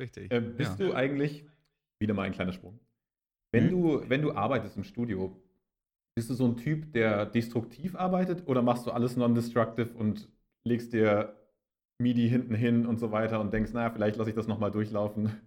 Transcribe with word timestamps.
Richtig. 0.00 0.32
Äh, 0.32 0.40
bist 0.40 0.80
ja. 0.80 0.86
du 0.86 0.94
eigentlich, 0.94 1.44
wieder 2.00 2.14
mal 2.14 2.22
ein 2.22 2.32
kleiner 2.32 2.52
Sprung, 2.52 2.80
wenn, 3.52 3.66
Mhm. 3.66 3.70
du, 3.70 4.08
wenn 4.08 4.22
du 4.22 4.32
arbeitest 4.32 4.76
im 4.76 4.84
Studio, 4.84 5.36
bist 6.16 6.30
du 6.30 6.34
so 6.34 6.46
ein 6.46 6.56
Typ, 6.56 6.92
der 6.92 7.26
destruktiv 7.26 7.94
arbeitet 7.94 8.48
oder 8.48 8.62
machst 8.62 8.86
du 8.86 8.90
alles 8.90 9.16
non-destructive 9.16 9.90
und 9.94 10.28
legst 10.64 10.92
dir 10.92 11.36
MIDI 12.00 12.28
hinten 12.28 12.54
hin 12.54 12.86
und 12.86 12.98
so 12.98 13.12
weiter 13.12 13.40
und 13.40 13.52
denkst, 13.52 13.72
naja, 13.72 13.90
vielleicht 13.90 14.16
lasse 14.16 14.30
ich 14.30 14.36
das 14.36 14.46
nochmal 14.48 14.70
durchlaufen? 14.70 15.38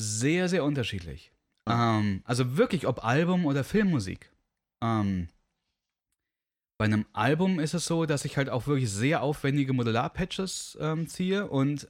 Sehr, 0.00 0.48
sehr 0.48 0.64
unterschiedlich. 0.64 1.32
Ah. 1.66 1.98
Ähm, 1.98 2.22
also 2.24 2.56
wirklich, 2.56 2.86
ob 2.86 3.04
Album 3.04 3.46
oder 3.46 3.64
Filmmusik. 3.64 4.32
Ähm, 4.82 5.28
bei 6.78 6.86
einem 6.86 7.04
Album 7.12 7.60
ist 7.60 7.74
es 7.74 7.84
so, 7.84 8.06
dass 8.06 8.24
ich 8.24 8.38
halt 8.38 8.48
auch 8.48 8.66
wirklich 8.66 8.90
sehr 8.90 9.22
aufwendige 9.22 9.74
Modular-Patches 9.74 10.78
ähm, 10.80 11.06
ziehe 11.06 11.46
und 11.48 11.88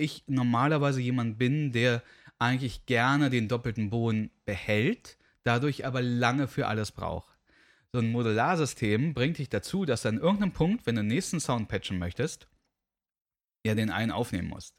ich 0.00 0.24
normalerweise 0.26 1.00
jemand 1.00 1.38
bin, 1.38 1.72
der 1.72 2.02
eigentlich 2.38 2.86
gerne 2.86 3.30
den 3.30 3.48
doppelten 3.48 3.90
Boden 3.90 4.30
behält, 4.44 5.18
dadurch 5.44 5.86
aber 5.86 6.02
lange 6.02 6.48
für 6.48 6.66
alles 6.66 6.90
braucht. 6.90 7.36
So 7.92 7.98
ein 7.98 8.12
Modularsystem 8.12 9.14
bringt 9.14 9.38
dich 9.38 9.48
dazu, 9.48 9.84
dass 9.84 10.02
du 10.02 10.08
an 10.08 10.18
irgendeinem 10.18 10.52
Punkt, 10.52 10.86
wenn 10.86 10.94
du 10.94 11.02
den 11.02 11.08
nächsten 11.08 11.40
Sound 11.40 11.68
patchen 11.68 11.98
möchtest, 11.98 12.48
ja 13.66 13.74
den 13.74 13.90
einen 13.90 14.12
aufnehmen 14.12 14.48
musst. 14.48 14.76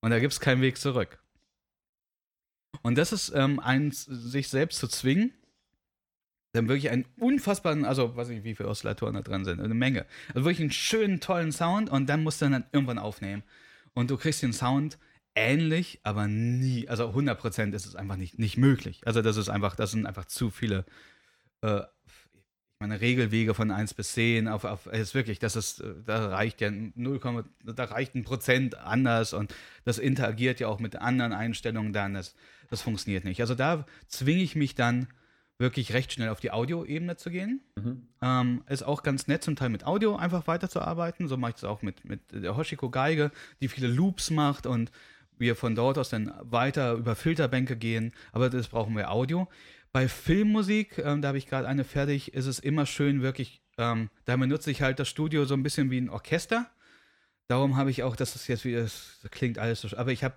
Und 0.00 0.10
da 0.10 0.20
gibt 0.20 0.32
es 0.32 0.40
keinen 0.40 0.62
Weg 0.62 0.78
zurück. 0.78 1.18
Und 2.82 2.96
das 2.96 3.12
ist 3.12 3.32
ähm, 3.34 3.58
eins, 3.58 4.04
sich 4.04 4.48
selbst 4.48 4.78
zu 4.78 4.88
zwingen, 4.88 5.32
dann 6.52 6.68
wirklich 6.68 6.90
einen 6.90 7.06
unfassbaren, 7.18 7.84
also 7.84 8.16
weiß 8.16 8.28
nicht, 8.28 8.44
wie 8.44 8.54
viele 8.54 8.68
Oszillatoren 8.68 9.14
da 9.14 9.22
drin 9.22 9.44
sind, 9.44 9.60
eine 9.60 9.74
Menge. 9.74 10.06
Also 10.28 10.44
wirklich 10.44 10.60
einen 10.60 10.70
schönen, 10.70 11.20
tollen 11.20 11.52
Sound 11.52 11.90
und 11.90 12.06
dann 12.06 12.22
musst 12.22 12.40
du 12.40 12.48
dann 12.48 12.64
irgendwann 12.72 12.98
aufnehmen. 12.98 13.42
Und 13.98 14.12
du 14.12 14.16
kriegst 14.16 14.44
den 14.44 14.52
Sound 14.52 14.96
ähnlich, 15.34 15.98
aber 16.04 16.28
nie, 16.28 16.86
also 16.86 17.08
100% 17.08 17.74
ist 17.74 17.84
es 17.84 17.96
einfach 17.96 18.14
nicht, 18.14 18.38
nicht 18.38 18.56
möglich. 18.56 19.00
Also 19.04 19.22
das 19.22 19.36
ist 19.36 19.48
einfach, 19.48 19.74
das 19.74 19.90
sind 19.90 20.06
einfach 20.06 20.26
zu 20.26 20.50
viele, 20.50 20.84
äh, 21.62 21.80
meine, 22.78 23.00
Regelwege 23.00 23.54
von 23.54 23.72
1 23.72 23.94
bis 23.94 24.12
10 24.12 24.46
auf, 24.46 24.62
auf 24.62 24.86
ist 24.86 25.16
wirklich, 25.16 25.40
das 25.40 25.56
ist, 25.56 25.80
äh, 25.80 25.94
da 26.06 26.28
reicht 26.28 26.60
ja 26.60 26.70
0, 26.70 27.44
da 27.64 27.84
reicht 27.86 28.14
ein 28.14 28.22
Prozent 28.22 28.76
anders 28.76 29.32
und 29.32 29.52
das 29.84 29.98
interagiert 29.98 30.60
ja 30.60 30.68
auch 30.68 30.78
mit 30.78 30.94
anderen 30.94 31.32
Einstellungen 31.32 31.92
dann, 31.92 32.14
das, 32.14 32.36
das 32.70 32.82
funktioniert 32.82 33.24
nicht. 33.24 33.40
Also 33.40 33.56
da 33.56 33.84
zwinge 34.06 34.44
ich 34.44 34.54
mich 34.54 34.76
dann 34.76 35.08
wirklich 35.58 35.92
recht 35.92 36.12
schnell 36.12 36.28
auf 36.28 36.40
die 36.40 36.52
Audioebene 36.52 37.16
zu 37.16 37.30
gehen. 37.30 37.60
Mhm. 37.76 38.08
Ähm, 38.22 38.64
ist 38.68 38.84
auch 38.84 39.02
ganz 39.02 39.26
nett, 39.26 39.42
zum 39.42 39.56
Teil 39.56 39.68
mit 39.68 39.84
Audio 39.84 40.16
einfach 40.16 40.46
weiterzuarbeiten. 40.46 41.28
So 41.28 41.36
mache 41.36 41.50
ich 41.50 41.56
es 41.56 41.64
auch 41.64 41.82
mit, 41.82 42.04
mit 42.04 42.20
der 42.32 42.56
Hoshiko 42.56 42.90
Geige, 42.90 43.32
die 43.60 43.68
viele 43.68 43.88
Loops 43.88 44.30
macht 44.30 44.66
und 44.66 44.90
wir 45.36 45.56
von 45.56 45.74
dort 45.74 45.98
aus 45.98 46.10
dann 46.10 46.32
weiter 46.40 46.94
über 46.94 47.16
Filterbänke 47.16 47.76
gehen. 47.76 48.12
Aber 48.32 48.50
das 48.50 48.68
brauchen 48.68 48.96
wir 48.96 49.10
Audio. 49.10 49.48
Bei 49.92 50.08
Filmmusik, 50.08 50.98
ähm, 50.98 51.22
da 51.22 51.28
habe 51.28 51.38
ich 51.38 51.46
gerade 51.46 51.66
eine 51.66 51.84
fertig, 51.84 52.34
ist 52.34 52.46
es 52.46 52.58
immer 52.58 52.86
schön, 52.86 53.22
wirklich, 53.22 53.62
ähm, 53.78 54.10
da 54.26 54.36
benutze 54.36 54.70
ich 54.70 54.82
halt 54.82 54.98
das 54.98 55.08
Studio 55.08 55.44
so 55.44 55.54
ein 55.54 55.62
bisschen 55.62 55.90
wie 55.90 56.00
ein 56.00 56.10
Orchester. 56.10 56.70
Darum 57.48 57.76
habe 57.76 57.90
ich 57.90 58.02
auch, 58.02 58.14
das 58.14 58.36
ist 58.36 58.46
jetzt 58.48 58.64
wieder, 58.64 58.82
das 58.82 59.20
klingt 59.30 59.58
alles 59.58 59.80
so, 59.80 59.96
aber 59.96 60.12
ich 60.12 60.22
habe 60.22 60.34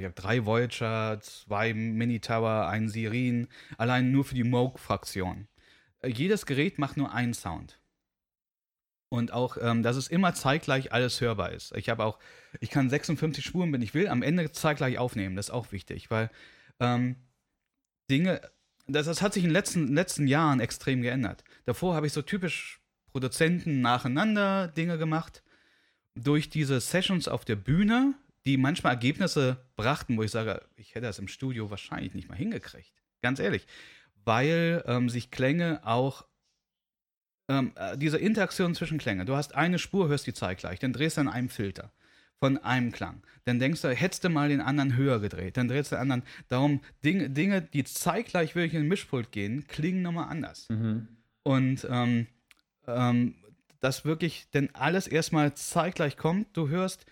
ich 0.00 0.04
habe 0.04 0.14
drei 0.14 0.44
Voyager, 0.44 1.20
zwei 1.20 1.72
Mini-Tower, 1.74 2.68
einen 2.68 2.88
Sirin, 2.88 3.48
allein 3.78 4.10
nur 4.10 4.24
für 4.24 4.34
die 4.34 4.44
Moog-Fraktion. 4.44 5.46
Äh, 6.00 6.08
Jedes 6.08 6.46
Gerät 6.46 6.78
macht 6.78 6.96
nur 6.96 7.12
einen 7.12 7.34
Sound. 7.34 7.80
Und 9.08 9.32
auch, 9.32 9.56
ähm, 9.60 9.82
dass 9.82 9.96
es 9.96 10.08
immer 10.08 10.34
zeitgleich 10.34 10.92
alles 10.92 11.20
hörbar 11.20 11.52
ist. 11.52 11.76
Ich 11.76 11.88
habe 11.88 12.04
auch, 12.04 12.18
ich 12.60 12.70
kann 12.70 12.88
56 12.88 13.44
Spuren, 13.44 13.72
wenn 13.72 13.82
ich 13.82 13.92
will, 13.92 14.08
am 14.08 14.22
Ende 14.22 14.52
zeitgleich 14.52 14.98
aufnehmen. 14.98 15.36
Das 15.36 15.46
ist 15.46 15.50
auch 15.50 15.72
wichtig, 15.72 16.10
weil 16.10 16.30
ähm, 16.78 17.16
Dinge, 18.08 18.40
das, 18.86 19.06
das 19.06 19.20
hat 19.20 19.34
sich 19.34 19.42
in 19.42 19.50
den 19.50 19.54
letzten, 19.54 19.94
letzten 19.94 20.26
Jahren 20.28 20.60
extrem 20.60 21.02
geändert. 21.02 21.44
Davor 21.64 21.94
habe 21.94 22.06
ich 22.06 22.12
so 22.12 22.22
typisch 22.22 22.80
Produzenten 23.10 23.80
nacheinander 23.80 24.68
Dinge 24.68 24.96
gemacht. 24.96 25.42
Durch 26.14 26.48
diese 26.48 26.80
Sessions 26.80 27.28
auf 27.28 27.44
der 27.44 27.56
Bühne, 27.56 28.14
die 28.46 28.56
manchmal 28.56 28.94
Ergebnisse 28.94 29.64
brachten, 29.76 30.16
wo 30.16 30.22
ich 30.22 30.30
sage, 30.30 30.62
ich 30.76 30.94
hätte 30.94 31.06
das 31.06 31.18
im 31.18 31.28
Studio 31.28 31.70
wahrscheinlich 31.70 32.14
nicht 32.14 32.28
mal 32.28 32.36
hingekriegt. 32.36 32.92
Ganz 33.22 33.38
ehrlich. 33.38 33.66
Weil 34.24 34.82
ähm, 34.86 35.08
sich 35.08 35.30
Klänge 35.30 35.80
auch 35.84 36.24
ähm, 37.48 37.72
äh, 37.74 37.98
diese 37.98 38.18
Interaktion 38.18 38.74
zwischen 38.74 38.98
Klängen. 38.98 39.26
Du 39.26 39.36
hast 39.36 39.54
eine 39.54 39.78
Spur, 39.78 40.08
hörst 40.08 40.26
die 40.26 40.32
zeitgleich, 40.32 40.78
dann 40.78 40.92
drehst 40.92 41.16
du 41.16 41.22
an 41.22 41.28
einem 41.28 41.48
Filter 41.48 41.92
von 42.38 42.56
einem 42.58 42.92
Klang. 42.92 43.22
Dann 43.44 43.58
denkst 43.58 43.82
du, 43.82 43.88
hättest 43.88 44.24
du 44.24 44.30
mal 44.30 44.48
den 44.48 44.60
anderen 44.60 44.96
höher 44.96 45.20
gedreht, 45.20 45.56
dann 45.56 45.68
drehst 45.68 45.92
du 45.92 45.96
den 45.96 46.02
anderen. 46.02 46.22
Darum, 46.48 46.80
Dinge, 47.04 47.28
Dinge 47.28 47.60
die 47.60 47.84
zeitgleich 47.84 48.54
wirklich 48.54 48.74
in 48.74 48.82
den 48.82 48.88
Mischpult 48.88 49.32
gehen, 49.32 49.66
klingen 49.66 50.02
nochmal 50.02 50.28
anders. 50.28 50.68
Mhm. 50.70 51.08
Und 51.42 51.86
ähm, 51.90 52.26
ähm, 52.86 53.34
dass 53.80 54.04
wirklich 54.04 54.48
denn 54.50 54.74
alles 54.74 55.06
erstmal 55.06 55.54
zeitgleich 55.54 56.16
kommt, 56.16 56.56
du 56.56 56.68
hörst, 56.68 57.06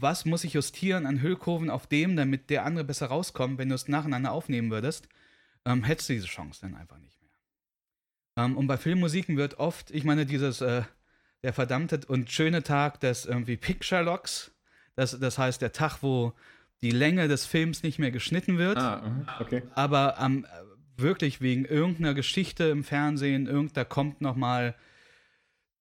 was 0.00 0.24
muss 0.24 0.44
ich 0.44 0.54
justieren 0.54 1.06
an 1.06 1.20
Hüllkurven 1.20 1.70
auf 1.70 1.86
dem, 1.86 2.16
damit 2.16 2.50
der 2.50 2.64
andere 2.64 2.84
besser 2.84 3.06
rauskommt, 3.06 3.58
wenn 3.58 3.68
du 3.68 3.74
es 3.74 3.88
nacheinander 3.88 4.32
aufnehmen 4.32 4.70
würdest, 4.70 5.08
ähm, 5.64 5.84
hättest 5.84 6.08
du 6.08 6.14
diese 6.14 6.26
Chance 6.26 6.60
dann 6.62 6.74
einfach 6.74 6.98
nicht 6.98 7.20
mehr. 7.20 7.30
Ähm, 8.44 8.56
und 8.56 8.66
bei 8.66 8.76
Filmmusiken 8.76 9.36
wird 9.36 9.58
oft, 9.58 9.90
ich 9.90 10.04
meine, 10.04 10.26
dieses, 10.26 10.60
äh, 10.60 10.82
der 11.42 11.52
verdammte 11.52 12.00
und 12.06 12.30
schöne 12.30 12.62
Tag 12.62 13.00
des 13.00 13.26
irgendwie 13.26 13.56
Picture 13.56 14.02
Locks, 14.02 14.52
das, 14.94 15.18
das 15.18 15.38
heißt 15.38 15.60
der 15.62 15.72
Tag, 15.72 15.98
wo 16.02 16.32
die 16.82 16.90
Länge 16.90 17.28
des 17.28 17.46
Films 17.46 17.82
nicht 17.82 17.98
mehr 17.98 18.10
geschnitten 18.10 18.58
wird, 18.58 18.78
Ah, 18.78 19.02
mhm, 19.06 19.26
okay. 19.40 19.62
aber 19.74 20.16
ähm, 20.20 20.46
wirklich 20.96 21.40
wegen 21.40 21.64
irgendeiner 21.64 22.14
Geschichte 22.14 22.64
im 22.64 22.84
Fernsehen, 22.84 23.46
irgendda 23.46 23.84
kommt 23.84 24.20
noch 24.20 24.36
mal 24.36 24.74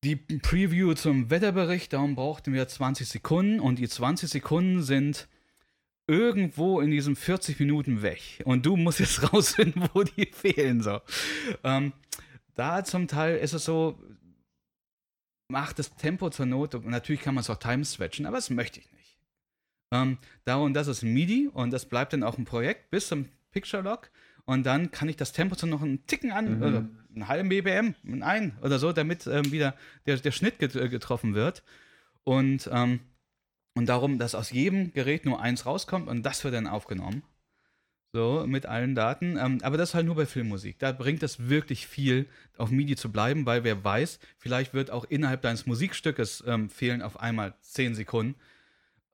die 0.03 0.15
Preview 0.15 0.93
zum 0.93 1.29
Wetterbericht, 1.29 1.93
darum 1.93 2.15
brauchten 2.15 2.53
wir 2.53 2.67
20 2.67 3.07
Sekunden 3.07 3.59
und 3.59 3.77
die 3.77 3.87
20 3.87 4.29
Sekunden 4.29 4.81
sind 4.81 5.27
irgendwo 6.07 6.81
in 6.81 6.91
diesen 6.91 7.15
40 7.15 7.59
Minuten 7.59 8.01
weg 8.01 8.41
und 8.45 8.65
du 8.65 8.75
musst 8.75 8.99
jetzt 8.99 9.31
rausfinden, 9.33 9.89
wo 9.93 10.03
die 10.03 10.25
fehlen 10.25 10.81
so. 10.81 11.01
Ähm, 11.63 11.93
da 12.55 12.83
zum 12.83 13.07
Teil 13.07 13.37
ist 13.37 13.53
es 13.53 13.65
so, 13.65 13.97
macht 15.51 15.77
das 15.77 15.95
Tempo 15.95 16.29
zur 16.29 16.47
Not. 16.47 16.75
Und 16.75 16.87
natürlich 16.87 17.21
kann 17.21 17.35
man 17.35 17.43
es 17.43 17.49
auch 17.49 17.57
time 17.57 17.85
stretchen, 17.85 18.25
aber 18.25 18.37
das 18.37 18.49
möchte 18.49 18.79
ich 18.79 18.91
nicht. 18.91 19.17
Ähm, 19.91 20.17
darum, 20.45 20.73
das 20.73 20.87
ist 20.87 21.03
MIDI 21.03 21.49
und 21.53 21.71
das 21.71 21.85
bleibt 21.85 22.13
dann 22.13 22.23
auch 22.23 22.37
ein 22.37 22.45
Projekt 22.45 22.89
bis 22.89 23.07
zum 23.07 23.27
Picture 23.51 23.83
Lock. 23.83 24.09
Und 24.51 24.65
dann 24.65 24.91
kann 24.91 25.07
ich 25.07 25.15
das 25.15 25.31
Tempo 25.31 25.55
zu 25.55 25.65
noch 25.65 25.81
einen 25.81 26.05
Ticken 26.07 26.31
an, 26.33 26.57
Mhm. 26.57 26.61
oder 26.61 26.89
einen 27.15 27.27
halben 27.29 27.47
BPM, 27.47 27.95
ein 28.21 28.51
oder 28.61 28.79
so, 28.79 28.91
damit 28.91 29.25
ähm, 29.25 29.49
wieder 29.53 29.75
der, 30.05 30.17
der 30.17 30.31
Schnitt 30.31 30.61
äh, 30.61 30.89
getroffen 30.89 31.35
wird. 31.35 31.63
Und, 32.25 32.69
ähm, 32.69 32.99
und 33.75 33.85
darum, 33.87 34.19
dass 34.19 34.35
aus 34.35 34.51
jedem 34.51 34.91
Gerät 34.91 35.25
nur 35.25 35.41
eins 35.41 35.65
rauskommt 35.65 36.09
und 36.09 36.23
das 36.23 36.43
wird 36.43 36.53
dann 36.53 36.67
aufgenommen. 36.67 37.23
So, 38.11 38.43
mit 38.45 38.65
allen 38.65 38.93
Daten. 38.93 39.37
Ähm, 39.37 39.59
aber 39.61 39.77
das 39.77 39.93
halt 39.93 40.05
nur 40.05 40.15
bei 40.15 40.25
Filmmusik. 40.25 40.77
Da 40.79 40.91
bringt 40.91 41.23
es 41.23 41.47
wirklich 41.47 41.87
viel, 41.87 42.25
auf 42.57 42.71
MIDI 42.71 42.97
zu 42.97 43.09
bleiben, 43.09 43.45
weil 43.45 43.63
wer 43.63 43.81
weiß, 43.85 44.19
vielleicht 44.37 44.73
wird 44.73 44.91
auch 44.91 45.05
innerhalb 45.05 45.41
deines 45.43 45.65
Musikstückes 45.65 46.43
ähm, 46.45 46.69
fehlen 46.69 47.01
auf 47.01 47.21
einmal 47.21 47.53
10 47.61 47.95
Sekunden. 47.95 48.35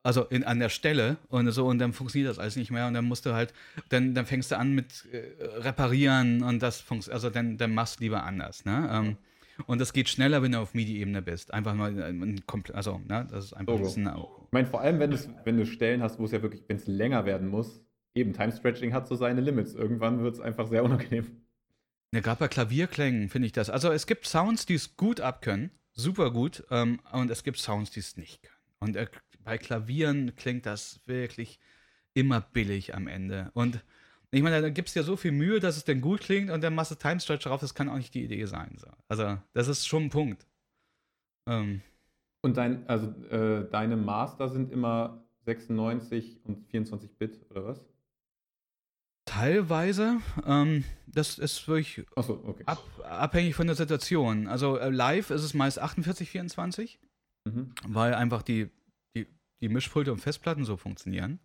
Also 0.07 0.23
in, 0.23 0.45
an 0.45 0.59
der 0.59 0.69
Stelle 0.69 1.18
und 1.28 1.51
so, 1.51 1.66
und 1.68 1.79
dann 1.79 1.91
funktioniert 1.91 2.31
das 2.31 2.40
alles 2.40 2.56
nicht 2.56 2.72
mehr. 2.72 2.88
Und 2.88 2.94
dann 2.94 3.03
musst 3.03 3.25
du 3.25 3.34
halt, 3.34 3.53
dann, 3.90 4.16
dann 4.16 4.25
fängst 4.25 4.53
du 4.53 4.57
an 4.57 4.72
mit 4.72 5.03
äh, 5.12 5.44
Reparieren 5.57 6.44
und 6.44 6.63
das 6.63 6.79
funktioniert, 6.79 7.16
also 7.16 7.29
dann, 7.29 7.57
dann 7.57 7.73
machst 7.73 8.00
du 8.00 8.06
lieber 8.06 8.23
anders. 8.23 8.63
Ne? 8.63 8.90
Ähm, 8.90 9.18
und 9.66 9.81
das 9.81 9.91
geht 9.91 10.07
schneller, 10.07 10.41
wenn 10.41 10.53
du 10.53 10.59
auf 10.59 10.73
MIDI-Ebene 10.73 11.22
bist. 11.22 11.53
Einfach 11.53 11.73
mal, 11.73 12.00
äh, 12.00 12.72
also, 12.72 13.01
ne, 13.06 13.28
das 13.29 13.47
ist 13.47 13.53
einfach 13.53 13.73
ein 13.73 13.81
bisschen, 13.81 14.07
Ich 14.07 14.51
meine, 14.51 14.68
vor 14.68 14.79
allem, 14.79 14.97
wenn, 15.00 15.19
wenn 15.44 15.57
du 15.57 15.66
Stellen 15.66 16.01
hast, 16.01 16.19
wo 16.19 16.24
es 16.24 16.31
ja 16.31 16.41
wirklich, 16.41 16.63
wenn 16.69 16.77
es 16.77 16.88
länger 16.88 17.25
werden 17.25 17.50
muss, 17.50 17.81
eben 18.15 18.31
Time-Stretching 18.31 18.94
hat 18.94 19.09
so 19.09 19.15
seine 19.15 19.42
Limits. 19.42 19.74
Irgendwann 19.74 20.24
wird 20.24 20.36
es 20.36 20.39
einfach 20.39 20.68
sehr 20.68 20.86
unangenehm. 20.86 21.42
Ja, 22.13 22.21
gerade 22.21 22.39
bei 22.39 22.48
Klavierklängen 22.48 23.27
finde 23.27 23.48
ich 23.48 23.51
das. 23.51 23.69
Also 23.69 23.92
es 23.92 24.07
gibt 24.07 24.25
Sounds, 24.25 24.65
die 24.65 24.75
es 24.75 24.95
gut 24.95 25.19
abkönnen, 25.19 25.71
super 25.92 26.31
gut, 26.31 26.63
ähm, 26.71 27.01
und 27.12 27.30
es 27.30 27.44
gibt 27.44 27.57
Sounds, 27.57 27.92
die 27.92 28.00
es 28.00 28.15
nicht 28.15 28.42
können. 28.44 28.54
Und 28.80 28.95
äh, 28.95 29.07
bei 29.47 29.57
Klavieren 29.57 30.35
klingt 30.35 30.65
das 30.65 30.99
wirklich 31.05 31.57
immer 32.13 32.41
billig 32.41 32.94
am 32.94 33.07
Ende. 33.07 33.49
Und 33.53 33.81
ich 34.29 34.41
meine, 34.41 34.61
da 34.61 34.69
gibt 34.69 34.89
es 34.89 34.94
ja 34.94 35.03
so 35.03 35.15
viel 35.15 35.31
Mühe, 35.31 35.61
dass 35.61 35.77
es 35.77 35.85
denn 35.85 36.01
gut 36.01 36.19
klingt 36.19 36.51
und 36.51 36.61
dann 36.61 36.75
machst 36.75 36.91
du 36.91 36.95
Time 36.95 37.21
Stretch 37.21 37.45
drauf, 37.45 37.61
das 37.61 37.73
kann 37.73 37.88
auch 37.88 37.95
nicht 37.95 38.13
die 38.13 38.25
Idee 38.25 38.45
sein. 38.45 38.75
So. 38.77 38.88
Also, 39.07 39.38
das 39.53 39.69
ist 39.69 39.88
schon 39.88 40.03
ein 40.03 40.09
Punkt. 40.09 40.45
Ähm, 41.47 41.81
Und 42.41 42.57
dein, 42.57 42.85
also 42.89 43.07
äh, 43.29 43.69
deine 43.69 43.95
Master 43.95 44.49
sind 44.49 44.69
immer 44.69 45.23
96 45.45 46.41
und 46.44 46.67
24 46.67 47.17
Bit, 47.17 47.39
oder 47.49 47.67
was? 47.67 47.85
teilweise, 49.23 50.17
ähm, 50.45 50.83
das 51.05 51.38
ist 51.38 51.67
wirklich 51.67 52.05
Achso, 52.15 52.41
okay. 52.45 52.63
ab, 52.65 52.83
abhängig 53.03 53.55
von 53.55 53.67
der 53.67 53.75
Situation. 53.75 54.47
Also 54.47 54.77
äh, 54.77 54.89
live 54.89 55.29
ist 55.29 55.44
es 55.44 55.53
meist 55.53 55.79
48, 55.79 56.29
24. 56.29 56.99
Mhm. 57.47 57.71
weil 57.88 58.13
einfach 58.13 58.41
die, 58.41 58.69
die 59.62 59.69
Mischpulte 59.69 60.12
und 60.12 60.19
Festplatten 60.19 60.65
so 60.65 60.77
funktionieren. 60.77 61.39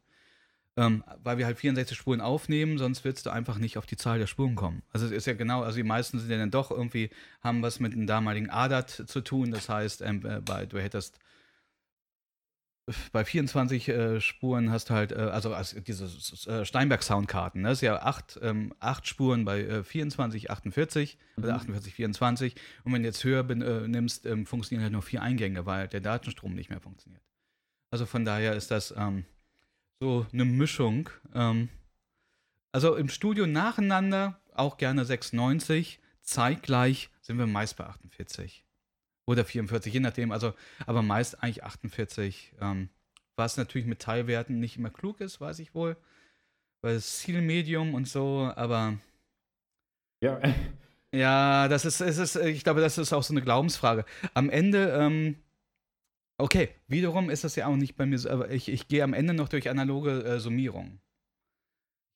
Ähm, 0.75 1.05
weil 1.23 1.37
wir 1.37 1.45
halt 1.45 1.59
64 1.59 1.97
Spuren 1.97 2.23
aufnehmen, 2.23 2.79
sonst 2.79 3.05
würdest 3.05 3.27
du 3.27 3.31
einfach 3.31 3.59
nicht 3.59 3.77
auf 3.77 3.85
die 3.85 3.99
Zahl 3.99 4.19
der 4.19 4.27
Spuren 4.27 4.55
kommen. 4.55 4.83
Also 4.91 5.05
es 5.05 5.13
ist 5.13 5.27
ja 5.27 5.35
genau, 5.35 5.63
also 5.63 5.77
die 5.77 5.83
meisten 5.83 6.19
sind 6.19 6.31
ja 6.31 6.39
dann 6.39 6.51
doch 6.51 6.71
irgendwie, 6.71 7.11
haben 7.43 7.61
was 7.61 7.79
mit 7.79 7.93
dem 7.93 8.07
damaligen 8.07 8.49
ADAT 8.49 8.89
zu 8.89 9.21
tun. 9.21 9.51
Das 9.51 9.69
heißt, 9.69 10.01
ähm, 10.01 10.25
äh, 10.25 10.41
bei, 10.41 10.65
du 10.65 10.81
hättest 10.81 11.19
bei 13.13 13.25
24 13.25 13.89
äh, 13.89 14.21
Spuren 14.21 14.71
hast 14.71 14.91
du 14.91 14.95
halt, 14.95 15.13
äh, 15.13 15.17
also, 15.17 15.55
also 15.55 15.79
diese 15.81 16.07
äh, 16.51 16.65
Steinberg-Soundkarten, 16.65 17.63
ne? 17.63 17.69
das 17.69 17.79
ist 17.79 17.83
ja 17.83 18.03
acht, 18.03 18.41
ähm, 18.43 18.75
acht 18.81 19.07
Spuren 19.07 19.45
bei 19.45 19.61
äh, 19.61 19.85
24, 19.85 20.51
48 20.51 21.19
mhm. 21.37 21.45
oder 21.45 21.55
48, 21.55 21.95
24. 21.95 22.55
Und 22.85 22.93
wenn 22.93 23.03
du 23.03 23.09
jetzt 23.09 23.23
höher 23.23 23.45
bin, 23.45 23.63
äh, 23.63 23.87
nimmst, 23.87 24.27
ähm, 24.27 24.47
funktionieren 24.47 24.83
halt 24.83 24.93
nur 24.93 25.03
vier 25.03 25.23
Eingänge, 25.23 25.65
weil 25.65 25.87
der 25.89 26.01
Datenstrom 26.01 26.55
nicht 26.55 26.71
mehr 26.71 26.81
funktioniert. 26.81 27.23
Also 27.93 28.07
von 28.07 28.25
daher 28.25 28.57
ist 28.57 28.71
das 28.71 28.95
ähm, 28.97 29.27
so 30.01 30.27
eine 30.33 30.47
Mischung. 30.47 31.11
Ähm, 31.35 31.69
also 32.73 32.97
im 32.97 33.11
Studio 33.11 33.47
nacheinander 33.47 34.41
auch 34.55 34.79
gerne 34.79 35.05
96, 35.05 36.01
zeitgleich 36.23 37.11
sind 37.21 37.39
wir 37.39 37.47
meist 37.47 37.77
bei 37.77 37.85
48. 37.85 38.65
Oder 39.27 39.45
44, 39.45 39.93
je 39.93 40.01
nachdem. 40.01 40.33
Also, 40.33 40.55
aber 40.87 41.03
meist 41.03 41.43
eigentlich 41.43 41.65
48. 41.65 42.55
Ähm, 42.61 42.89
was 43.37 43.59
natürlich 43.59 43.87
mit 43.87 44.01
Teilwerten 44.01 44.59
nicht 44.59 44.79
immer 44.79 44.91
klug 44.91 45.21
ist, 45.21 45.41
weiß 45.41 45.59
ich 45.59 45.75
wohl. 45.75 45.97
Weil 46.81 46.97
es 46.97 47.19
Zielmedium 47.19 47.93
und 47.95 48.09
so, 48.09 48.51
aber. 48.57 48.99
Ja. 50.23 50.41
Ja, 51.15 51.69
das 51.69 51.85
ist, 51.85 52.01
es 52.01 52.17
ist, 52.17 52.37
ich 52.37 52.65
glaube, 52.65 52.81
das 52.81 52.97
ist 52.97 53.13
auch 53.13 53.23
so 53.23 53.35
eine 53.35 53.43
Glaubensfrage. 53.43 54.07
Am 54.33 54.49
Ende, 54.49 54.97
ähm, 54.99 55.37
okay, 56.39 56.71
wiederum 56.87 57.31
ist 57.31 57.45
das 57.45 57.57
ja 57.57 57.67
auch 57.67 57.77
nicht 57.77 57.97
bei 57.97 58.07
mir 58.07 58.19
so, 58.19 58.31
aber 58.31 58.51
ich, 58.51 58.69
ich 58.69 58.89
gehe 58.89 59.05
am 59.05 59.15
Ende 59.15 59.35
noch 59.35 59.49
durch 59.49 59.69
analoge 59.69 60.25
äh, 60.25 60.41
Summierung. 60.41 61.01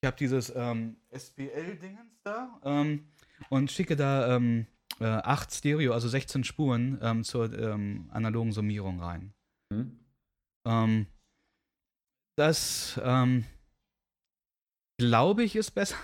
Ich 0.02 0.06
habe 0.06 0.16
dieses 0.16 0.52
ähm, 0.54 0.96
SPL-Dingens 1.10 2.20
da 2.22 2.60
ähm, 2.64 3.08
und 3.48 3.70
schicke 3.70 3.96
da 3.96 4.36
ähm, 4.36 4.66
äh, 5.00 5.04
8 5.04 5.52
Stereo, 5.52 5.92
also 5.92 6.08
16 6.08 6.44
Spuren 6.44 6.98
ähm, 7.02 7.24
zur 7.24 7.52
ähm, 7.58 8.08
analogen 8.12 8.52
Summierung 8.52 9.00
rein. 9.00 9.32
Mhm. 9.70 9.98
Ähm, 10.66 11.06
das 12.36 13.00
glaube 14.98 15.44
ich 15.44 15.56
ist 15.56 15.70
besser. 15.70 15.96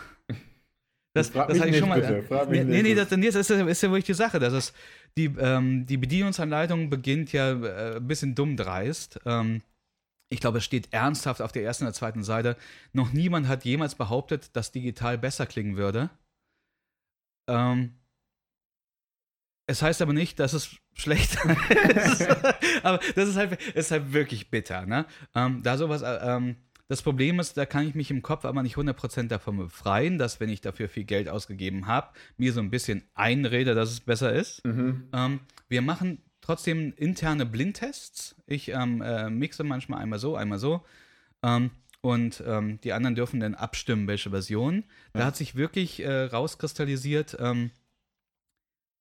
Das, 1.14 1.30
das, 1.30 1.46
das 1.46 1.60
habe 1.60 1.70
ich 1.70 1.78
schon 1.78 1.88
mal. 1.88 2.00
Bitte, 2.00 2.46
nee, 2.50 2.64
nee, 2.64 2.82
nee, 2.82 2.94
das, 2.94 3.10
das, 3.10 3.18
ist, 3.18 3.50
ist 3.50 3.82
ja 3.82 3.90
wirklich 3.90 4.04
die 4.04 4.14
Sache. 4.14 4.38
Das 4.38 4.52
ist, 4.52 4.74
die, 5.16 5.26
ähm, 5.26 5.84
die 5.84 5.98
Bedienungsanleitung 5.98 6.88
beginnt 6.88 7.32
ja 7.32 7.52
äh, 7.52 7.96
ein 7.96 8.08
bisschen 8.08 8.34
dumm 8.34 8.56
dreist. 8.56 9.20
Ähm, 9.26 9.62
ich 10.30 10.40
glaube, 10.40 10.58
es 10.58 10.64
steht 10.64 10.92
ernsthaft 10.92 11.42
auf 11.42 11.52
der 11.52 11.64
ersten 11.64 11.84
oder 11.84 11.92
zweiten 11.92 12.24
Seite. 12.24 12.56
Noch 12.94 13.12
niemand 13.12 13.46
hat 13.48 13.64
jemals 13.64 13.94
behauptet, 13.94 14.56
dass 14.56 14.72
digital 14.72 15.18
besser 15.18 15.44
klingen 15.44 15.76
würde. 15.76 16.08
Ähm, 17.46 17.92
es 19.66 19.82
heißt 19.82 20.00
aber 20.00 20.14
nicht, 20.14 20.40
dass 20.40 20.54
es 20.54 20.76
schlecht 20.94 21.34
ist. 21.94 22.26
aber 22.82 23.00
das 23.14 23.28
ist 23.28 23.36
halt, 23.36 23.60
ist 23.74 23.90
halt 23.90 24.14
wirklich 24.14 24.50
bitter. 24.50 24.86
Ne? 24.86 25.04
Ähm, 25.34 25.62
da 25.62 25.76
sowas, 25.76 26.00
äh, 26.00 26.18
ähm, 26.22 26.56
das 26.92 27.00
Problem 27.00 27.40
ist, 27.40 27.56
da 27.56 27.64
kann 27.64 27.88
ich 27.88 27.94
mich 27.94 28.10
im 28.10 28.20
Kopf 28.20 28.44
aber 28.44 28.62
nicht 28.62 28.76
100% 28.76 29.28
davon 29.28 29.56
befreien, 29.56 30.18
dass 30.18 30.40
wenn 30.40 30.50
ich 30.50 30.60
dafür 30.60 30.90
viel 30.90 31.04
Geld 31.04 31.26
ausgegeben 31.26 31.86
habe, 31.86 32.10
mir 32.36 32.52
so 32.52 32.60
ein 32.60 32.68
bisschen 32.68 33.02
einrede, 33.14 33.74
dass 33.74 33.90
es 33.90 34.00
besser 34.00 34.34
ist. 34.34 34.62
Mhm. 34.66 35.08
Ähm, 35.14 35.40
wir 35.70 35.80
machen 35.80 36.22
trotzdem 36.42 36.92
interne 36.98 37.46
Blindtests. 37.46 38.36
Ich 38.46 38.68
ähm, 38.68 39.00
äh, 39.00 39.30
mixe 39.30 39.64
manchmal 39.64 40.02
einmal 40.02 40.18
so, 40.18 40.36
einmal 40.36 40.58
so. 40.58 40.84
Ähm, 41.42 41.70
und 42.02 42.44
ähm, 42.46 42.78
die 42.82 42.92
anderen 42.92 43.14
dürfen 43.14 43.40
dann 43.40 43.54
abstimmen, 43.54 44.06
welche 44.06 44.28
Version. 44.28 44.84
Ja. 45.14 45.20
Da 45.20 45.24
hat 45.24 45.36
sich 45.36 45.54
wirklich 45.54 46.02
äh, 46.02 46.24
rauskristallisiert, 46.24 47.38
ähm, 47.40 47.70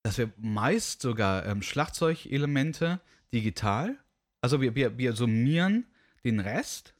dass 0.02 0.16
wir 0.16 0.32
meist 0.38 1.02
sogar 1.02 1.44
ähm, 1.44 1.60
Schlagzeugelemente 1.60 3.02
digital, 3.34 3.98
also 4.40 4.62
wir, 4.62 4.74
wir, 4.74 4.96
wir 4.96 5.12
summieren 5.12 5.84
den 6.24 6.40
Rest 6.40 6.94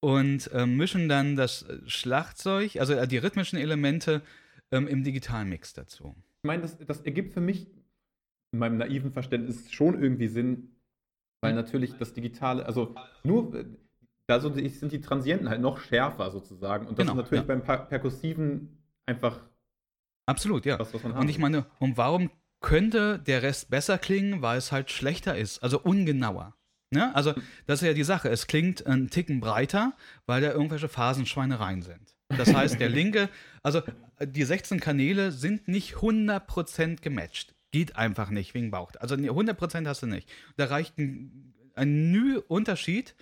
und 0.00 0.50
ähm, 0.52 0.76
mischen 0.76 1.08
dann 1.08 1.36
das 1.36 1.66
Schlagzeug, 1.86 2.76
also 2.76 2.94
äh, 2.94 3.08
die 3.08 3.18
rhythmischen 3.18 3.58
Elemente 3.58 4.22
ähm, 4.70 4.86
im 4.86 5.04
digitalen 5.04 5.48
Mix 5.48 5.72
dazu. 5.72 6.14
Ich 6.42 6.46
meine, 6.46 6.62
das, 6.62 6.78
das 6.78 7.00
ergibt 7.02 7.32
für 7.32 7.40
mich 7.40 7.66
in 8.52 8.60
meinem 8.60 8.78
naiven 8.78 9.12
Verständnis 9.12 9.70
schon 9.72 10.00
irgendwie 10.00 10.28
Sinn, 10.28 10.76
weil 11.42 11.54
natürlich 11.54 11.94
das 11.94 12.12
Digitale, 12.14 12.64
also 12.64 12.94
nur, 13.24 13.54
äh, 13.54 13.64
da 14.26 14.40
sind 14.40 14.92
die 14.92 15.00
Transienten 15.00 15.48
halt 15.48 15.60
noch 15.60 15.80
schärfer 15.80 16.30
sozusagen 16.30 16.86
und 16.86 16.98
das 16.98 17.06
genau, 17.06 17.12
ist 17.12 17.24
natürlich 17.24 17.48
ja. 17.48 17.54
beim 17.54 17.62
per 17.62 17.78
Perkussiven 17.78 18.78
einfach 19.06 19.40
Absolut, 20.28 20.66
ja. 20.66 20.76
Das, 20.76 20.92
und 20.92 21.30
ich 21.30 21.38
meine, 21.38 21.64
und 21.78 21.96
warum 21.96 22.30
könnte 22.60 23.18
der 23.18 23.42
Rest 23.42 23.70
besser 23.70 23.96
klingen, 23.96 24.42
weil 24.42 24.58
es 24.58 24.72
halt 24.72 24.90
schlechter 24.90 25.38
ist, 25.38 25.62
also 25.62 25.80
ungenauer. 25.80 26.54
Ne? 26.90 27.14
Also, 27.14 27.34
das 27.66 27.82
ist 27.82 27.88
ja 27.88 27.94
die 27.94 28.04
Sache. 28.04 28.28
Es 28.28 28.46
klingt 28.46 28.86
einen 28.86 29.10
Ticken 29.10 29.40
breiter, 29.40 29.92
weil 30.26 30.40
da 30.40 30.52
irgendwelche 30.52 30.88
Phasenschweinereien 30.88 31.82
sind. 31.82 32.14
Das 32.28 32.52
heißt, 32.52 32.78
der 32.80 32.88
linke, 32.88 33.28
also 33.62 33.82
die 34.20 34.44
16 34.44 34.80
Kanäle 34.80 35.32
sind 35.32 35.68
nicht 35.68 35.96
100% 35.96 37.00
gematcht. 37.00 37.54
Geht 37.70 37.96
einfach 37.96 38.30
nicht 38.30 38.54
wegen 38.54 38.70
Bauch. 38.70 38.92
Also 39.00 39.14
100% 39.14 39.86
hast 39.86 40.02
du 40.02 40.06
nicht. 40.06 40.30
Da 40.56 40.66
reicht 40.66 40.98
ein, 40.98 41.54
ein 41.74 42.10
Nü-Unterschied, 42.10 43.14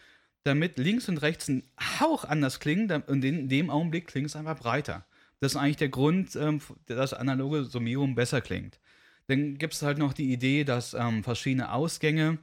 damit 0.44 0.78
links 0.78 1.08
und 1.08 1.18
rechts 1.18 1.48
ein 1.48 1.64
Hauch 2.00 2.24
anders 2.24 2.60
klingen 2.60 3.02
und 3.06 3.24
in 3.24 3.48
dem 3.48 3.70
Augenblick 3.70 4.06
klingt 4.06 4.28
es 4.28 4.36
einfach 4.36 4.58
breiter. 4.58 5.04
Das 5.40 5.52
ist 5.52 5.56
eigentlich 5.56 5.76
der 5.76 5.88
Grund, 5.88 6.34
ähm, 6.36 6.60
dass 6.86 7.12
analoge 7.12 7.64
Summierung 7.64 8.14
besser 8.14 8.40
klingt. 8.40 8.80
Dann 9.26 9.58
gibt 9.58 9.74
es 9.74 9.82
halt 9.82 9.98
noch 9.98 10.12
die 10.12 10.32
Idee, 10.32 10.64
dass 10.64 10.94
ähm, 10.94 11.24
verschiedene 11.24 11.72
Ausgänge 11.72 12.38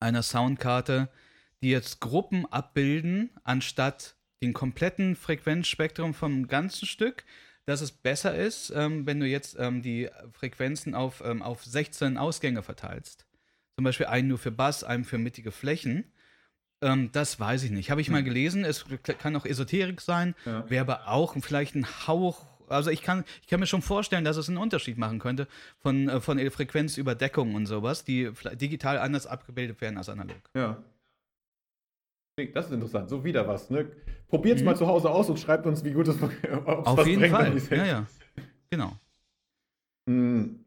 einer 0.00 0.22
Soundkarte, 0.22 1.08
die 1.62 1.70
jetzt 1.70 2.00
Gruppen 2.00 2.46
abbilden, 2.46 3.30
anstatt 3.44 4.16
den 4.42 4.52
kompletten 4.52 5.16
Frequenzspektrum 5.16 6.14
vom 6.14 6.46
ganzen 6.46 6.86
Stück, 6.86 7.24
dass 7.66 7.80
es 7.80 7.92
besser 7.92 8.34
ist, 8.34 8.70
ähm, 8.74 9.06
wenn 9.06 9.20
du 9.20 9.26
jetzt 9.26 9.56
ähm, 9.58 9.82
die 9.82 10.08
Frequenzen 10.32 10.94
auf, 10.94 11.22
ähm, 11.24 11.42
auf 11.42 11.64
16 11.64 12.16
Ausgänge 12.16 12.62
verteilst. 12.62 13.26
Zum 13.76 13.84
Beispiel 13.84 14.06
einen 14.06 14.28
nur 14.28 14.38
für 14.38 14.50
Bass, 14.50 14.84
einen 14.84 15.04
für 15.04 15.18
mittige 15.18 15.52
Flächen. 15.52 16.10
Ähm, 16.80 17.10
das 17.12 17.38
weiß 17.38 17.64
ich 17.64 17.70
nicht. 17.70 17.90
Habe 17.90 18.00
ich 18.00 18.10
mal 18.10 18.18
hm. 18.18 18.24
gelesen. 18.24 18.64
Es 18.64 18.86
kann 19.02 19.36
auch 19.36 19.44
Esoterik 19.44 20.00
sein. 20.00 20.34
Ja. 20.46 20.68
Wäre 20.70 20.80
aber 20.82 21.08
auch 21.08 21.36
vielleicht 21.40 21.74
ein 21.74 21.86
Hauch. 22.06 22.46
Also 22.70 22.90
ich 22.90 23.02
kann, 23.02 23.24
ich 23.42 23.48
kann 23.48 23.60
mir 23.60 23.66
schon 23.66 23.82
vorstellen, 23.82 24.24
dass 24.24 24.36
es 24.36 24.48
einen 24.48 24.58
Unterschied 24.58 24.98
machen 24.98 25.18
könnte 25.18 25.48
von, 25.78 26.08
äh, 26.08 26.20
von 26.20 26.38
Frequenzüberdeckung 26.50 27.54
und 27.54 27.66
sowas, 27.66 28.04
die 28.04 28.30
digital 28.54 28.98
anders 28.98 29.26
abgebildet 29.26 29.80
werden 29.80 29.98
als 29.98 30.08
analog. 30.08 30.38
Ja. 30.54 30.82
Das 32.54 32.66
ist 32.66 32.72
interessant. 32.72 33.08
So 33.08 33.24
wieder 33.24 33.48
was. 33.48 33.68
Ne? 33.68 33.90
Probiert 34.28 34.56
es 34.56 34.62
mhm. 34.62 34.66
mal 34.66 34.76
zu 34.76 34.86
Hause 34.86 35.10
aus 35.10 35.28
und 35.28 35.40
schreibt 35.40 35.66
uns, 35.66 35.84
wie 35.84 35.92
gut 35.92 36.06
es 36.08 36.16
Auf 36.64 37.06
jeden 37.06 37.20
bringt, 37.20 37.34
Fall. 37.34 37.78
Ja, 37.78 37.86
ja. 37.86 38.06
Genau. 38.70 38.92
Hm. 40.08 40.64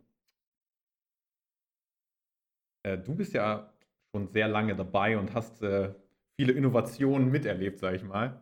Äh, 2.84 2.98
du 2.98 3.16
bist 3.16 3.34
ja 3.34 3.72
schon 4.14 4.28
sehr 4.28 4.48
lange 4.48 4.76
dabei 4.76 5.18
und 5.18 5.34
hast 5.34 5.62
äh, 5.62 5.94
viele 6.36 6.54
Innovationen 6.54 7.32
miterlebt, 7.32 7.80
sag 7.80 7.96
ich 7.96 8.04
mal. 8.04 8.42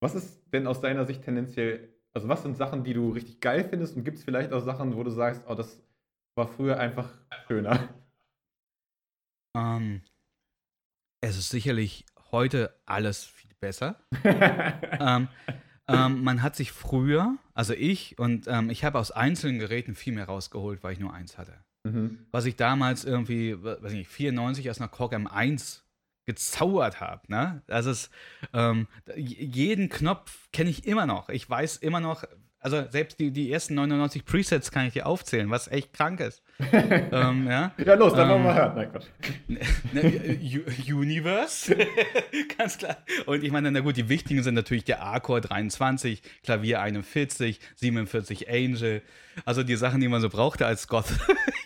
Was 0.00 0.14
ist 0.14 0.52
denn 0.52 0.66
aus 0.66 0.80
deiner 0.80 1.06
Sicht 1.06 1.22
tendenziell, 1.22 1.93
also 2.14 2.28
was 2.28 2.42
sind 2.42 2.56
Sachen, 2.56 2.84
die 2.84 2.94
du 2.94 3.10
richtig 3.10 3.40
geil 3.40 3.66
findest 3.68 3.96
und 3.96 4.04
gibt 4.04 4.18
es 4.18 4.24
vielleicht 4.24 4.52
auch 4.52 4.60
Sachen, 4.60 4.96
wo 4.96 5.02
du 5.02 5.10
sagst, 5.10 5.42
oh, 5.48 5.54
das 5.54 5.82
war 6.36 6.48
früher 6.48 6.78
einfach 6.78 7.10
schöner? 7.46 7.88
Ähm, 9.56 10.02
es 11.20 11.36
ist 11.36 11.50
sicherlich 11.50 12.06
heute 12.30 12.74
alles 12.86 13.24
viel 13.24 13.50
besser. 13.60 14.00
ähm, 14.24 15.28
ähm, 15.86 16.24
man 16.24 16.42
hat 16.42 16.56
sich 16.56 16.72
früher, 16.72 17.36
also 17.52 17.74
ich, 17.74 18.18
und 18.18 18.48
ich 18.70 18.84
habe 18.84 18.98
aus 18.98 19.10
einzelnen 19.10 19.58
Geräten 19.58 19.94
viel 19.94 20.14
mehr 20.14 20.26
rausgeholt, 20.26 20.82
weil 20.82 20.92
ich 20.92 21.00
nur 21.00 21.12
eins 21.12 21.36
hatte. 21.36 21.64
Mhm. 21.84 22.26
Was 22.30 22.46
ich 22.46 22.56
damals 22.56 23.04
irgendwie, 23.04 23.62
weiß 23.62 23.92
nicht, 23.92 24.08
94 24.08 24.70
aus 24.70 24.80
einer 24.80 24.88
Korg 24.88 25.12
M1 25.12 25.83
gezaubert 26.26 27.00
habe. 27.00 27.22
Ne? 27.28 27.62
Das 27.66 27.86
ist, 27.86 28.10
ähm, 28.52 28.86
jeden 29.16 29.88
Knopf 29.88 30.48
kenne 30.52 30.70
ich 30.70 30.86
immer 30.86 31.06
noch. 31.06 31.28
Ich 31.28 31.48
weiß 31.48 31.76
immer 31.78 32.00
noch, 32.00 32.24
also 32.60 32.82
selbst 32.88 33.18
die, 33.20 33.30
die 33.30 33.52
ersten 33.52 33.74
99 33.74 34.24
Presets 34.24 34.70
kann 34.70 34.86
ich 34.86 34.94
dir 34.94 35.04
aufzählen, 35.04 35.50
was 35.50 35.68
echt 35.68 35.92
krank 35.92 36.20
ist. 36.20 36.42
ähm, 36.72 37.46
ja? 37.46 37.72
ja, 37.84 37.94
los, 37.94 38.14
dann 38.14 38.22
Ähm, 38.30 38.30
wollen 38.30 38.42
wir 38.44 38.48
mal 38.48 38.54
hören. 38.54 38.74
Nein, 38.76 38.90
Quatsch. 38.90 39.06
Ne, 39.92 40.38
U- 40.88 40.94
Universe, 41.00 41.76
ganz 42.58 42.78
klar. 42.78 42.96
Und 43.26 43.44
ich 43.44 43.52
meine, 43.52 43.70
na 43.70 43.80
gut, 43.80 43.96
die 43.98 44.08
wichtigen 44.08 44.42
sind 44.42 44.54
natürlich 44.54 44.84
der 44.84 45.02
A-Chord 45.04 45.50
23, 45.50 46.22
Klavier 46.42 46.80
41, 46.80 47.60
47 47.76 48.48
Angel, 48.48 49.02
also 49.44 49.62
die 49.62 49.76
Sachen, 49.76 50.00
die 50.00 50.08
man 50.08 50.20
so 50.22 50.30
brauchte 50.30 50.64
als 50.66 50.88
Goth. 50.88 51.12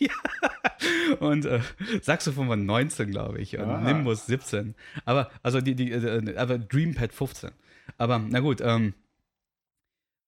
ja. 0.01 0.09
Und 1.21 1.45
äh, 1.45 1.61
Saxophon 2.03 2.49
war 2.49 2.57
19, 2.57 3.11
glaube 3.11 3.41
ich, 3.41 3.59
und 3.59 3.69
Ah. 3.69 3.81
Nimbus 3.81 4.27
17. 4.27 4.75
Aber, 5.05 5.31
also 5.43 5.61
die, 5.61 5.75
die, 5.75 5.91
äh, 5.91 6.37
aber 6.37 6.59
Dreampad 6.59 7.13
15. 7.13 7.51
Aber, 7.97 8.19
na 8.19 8.41
gut, 8.41 8.61
ähm, 8.61 8.95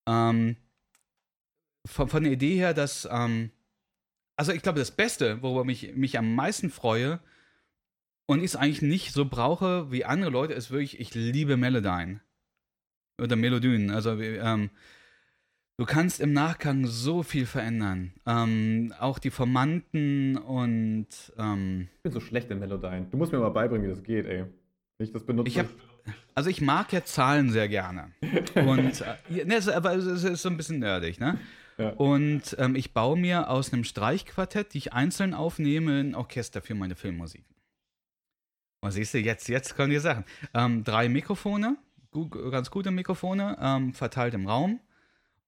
ähm, 0.08 0.56
von, 1.86 2.08
von 2.08 2.24
der 2.24 2.32
Idee 2.32 2.56
her, 2.56 2.74
dass, 2.74 3.08
ähm, 3.10 3.50
also 4.36 4.52
ich 4.52 4.62
glaube, 4.62 4.78
das 4.78 4.90
Beste, 4.90 5.42
worüber 5.42 5.70
ich 5.70 5.94
mich 5.94 6.18
am 6.18 6.34
meisten 6.34 6.70
freue 6.70 7.20
und 8.26 8.38
ich 8.38 8.46
es 8.46 8.56
eigentlich 8.56 8.82
nicht 8.82 9.12
so 9.12 9.24
brauche 9.24 9.90
wie 9.92 10.04
andere 10.04 10.30
Leute, 10.30 10.54
ist 10.54 10.70
wirklich, 10.70 10.98
ich 10.98 11.14
liebe 11.14 11.56
Melodyne. 11.56 12.20
Oder 13.20 13.36
Melodien. 13.36 13.90
Also, 13.90 14.18
ähm, 14.18 14.70
du 15.80 15.86
kannst 15.86 16.20
im 16.20 16.32
Nachgang 16.34 16.86
so 16.86 17.22
viel 17.22 17.46
verändern. 17.46 18.12
Ähm, 18.26 18.92
auch 19.00 19.18
die 19.18 19.30
Formanten 19.30 20.36
und, 20.36 21.06
ähm, 21.38 21.88
Ich 21.96 22.02
bin 22.02 22.12
so 22.12 22.20
schlecht 22.20 22.50
in 22.50 22.58
Melodyne. 22.58 23.06
Du 23.10 23.16
musst 23.16 23.32
mir 23.32 23.38
mal 23.38 23.48
beibringen, 23.50 23.86
wie 23.86 23.90
das 23.90 24.02
geht, 24.02 24.26
ey. 24.26 24.44
Ich 24.98 25.10
das 25.12 25.24
benutze. 25.24 25.48
Ich 25.48 25.58
hab- 25.58 25.68
also 26.34 26.50
ich 26.50 26.60
mag 26.60 26.92
ja 26.92 27.02
Zahlen 27.04 27.50
sehr 27.50 27.68
gerne. 27.68 28.10
Und, 28.54 29.00
äh, 29.30 29.44
ne, 29.44 29.54
es- 29.56 29.68
aber 29.68 29.94
es 29.94 30.04
ist- 30.22 30.42
so 30.42 30.48
ein 30.50 30.56
bisschen 30.58 30.78
nerdig, 30.80 31.18
ne? 31.18 31.38
Ja. 31.78 31.90
Und 31.94 32.54
ähm, 32.58 32.74
ich 32.76 32.92
baue 32.92 33.16
mir 33.18 33.48
aus 33.48 33.72
einem 33.72 33.84
Streichquartett, 33.84 34.74
die 34.74 34.78
ich 34.78 34.92
einzeln 34.92 35.32
aufnehme, 35.32 36.00
ein 36.00 36.14
Orchester 36.14 36.60
für 36.60 36.74
meine 36.74 36.94
Filmmusiken. 36.94 37.46
Und 38.82 38.90
siehst 38.92 39.14
du, 39.14 39.18
jetzt, 39.18 39.48
jetzt 39.48 39.76
kommen 39.76 39.90
die 39.90 39.98
Sachen. 39.98 40.24
Ähm, 40.52 40.84
drei 40.84 41.08
Mikrofone, 41.08 41.76
ganz 42.50 42.70
gute 42.70 42.90
Mikrofone, 42.90 43.56
ähm, 43.60 43.94
verteilt 43.94 44.34
im 44.34 44.46
Raum. 44.46 44.80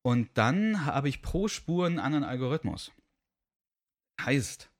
Und 0.02 0.30
dann 0.34 0.84
habe 0.84 1.08
ich 1.08 1.22
pro 1.22 1.48
Spur 1.48 1.86
einen 1.86 2.00
anderen 2.00 2.24
Algorithmus. 2.24 2.92
Heißt, 4.20 4.70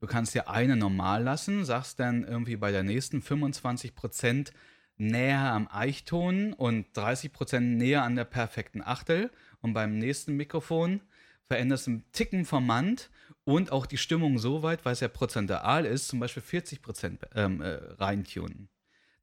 du 0.00 0.06
kannst 0.06 0.34
dir 0.34 0.48
eine 0.48 0.76
normal 0.76 1.24
lassen, 1.24 1.64
sagst 1.64 2.00
dann 2.00 2.24
irgendwie 2.24 2.56
bei 2.56 2.70
der 2.70 2.84
nächsten 2.84 3.20
25% 3.20 4.52
näher 4.96 5.52
am 5.52 5.68
Eichton 5.70 6.52
und 6.52 6.86
30% 6.96 7.60
näher 7.60 8.02
an 8.02 8.16
der 8.16 8.24
perfekten 8.24 8.82
Achtel. 8.82 9.30
Und 9.60 9.72
beim 9.72 9.98
nächsten 9.98 10.36
Mikrofon 10.36 11.00
veränderst 11.46 11.86
du 11.86 11.92
einen 11.92 12.12
Ticken 12.12 12.44
Formant 12.44 13.10
und 13.44 13.72
auch 13.72 13.86
die 13.86 13.96
Stimmung 13.96 14.38
so 14.38 14.62
weit, 14.62 14.84
weil 14.84 14.92
es 14.92 15.00
ja 15.00 15.08
prozentual 15.08 15.86
ist, 15.86 16.08
zum 16.08 16.20
Beispiel 16.20 16.42
40% 16.42 17.18
ähm, 17.34 17.60
äh, 17.60 17.78
reintunen. 17.94 18.68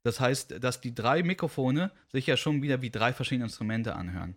Das 0.02 0.20
heißt, 0.20 0.62
dass 0.62 0.80
die 0.80 0.94
drei 0.94 1.22
Mikrofone 1.22 1.90
sich 2.08 2.26
ja 2.26 2.36
schon 2.36 2.62
wieder 2.62 2.82
wie 2.82 2.90
drei 2.90 3.12
verschiedene 3.12 3.46
Instrumente 3.46 3.94
anhören. 3.94 4.36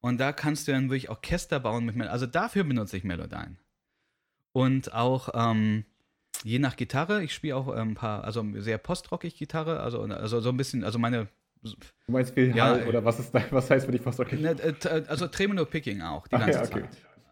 Und 0.00 0.18
da 0.18 0.32
kannst 0.32 0.68
du 0.68 0.72
dann 0.72 0.90
wirklich 0.90 1.10
Orchester 1.10 1.60
bauen 1.60 1.84
mit 1.84 1.96
Mel 1.96 2.08
Also 2.08 2.26
dafür 2.26 2.64
benutze 2.64 2.96
ich 2.96 3.04
Melodyne. 3.04 3.56
Und 4.52 4.94
auch 4.94 5.30
ähm, 5.34 5.84
je 6.44 6.58
nach 6.58 6.76
Gitarre, 6.76 7.22
ich 7.22 7.34
spiele 7.34 7.56
auch 7.56 7.68
ähm, 7.76 7.90
ein 7.90 7.94
paar, 7.94 8.24
also 8.24 8.44
sehr 8.56 8.78
postrockig 8.78 9.36
Gitarre, 9.36 9.80
also, 9.80 10.02
also 10.02 10.40
so 10.40 10.48
ein 10.50 10.56
bisschen, 10.56 10.84
also 10.84 10.98
meine, 10.98 11.28
Du 12.06 12.12
meinst 12.12 12.34
viel 12.34 12.54
Ja, 12.54 12.66
Hall 12.66 12.80
ey. 12.80 12.88
oder 12.88 13.04
was 13.04 13.18
ist 13.18 13.34
da, 13.34 13.42
was 13.50 13.68
heißt 13.68 13.86
für 13.86 13.92
dich 13.92 14.06
okay? 14.06 14.36
ne, 14.36 14.50
äh, 14.50 14.74
äh, 14.84 15.04
also 15.08 15.26
Tremolo 15.26 15.64
Picking 15.64 16.00
auch, 16.02 16.28
die 16.28 16.36
ganze 16.36 16.58
ja, 16.58 16.64
okay. 16.64 16.84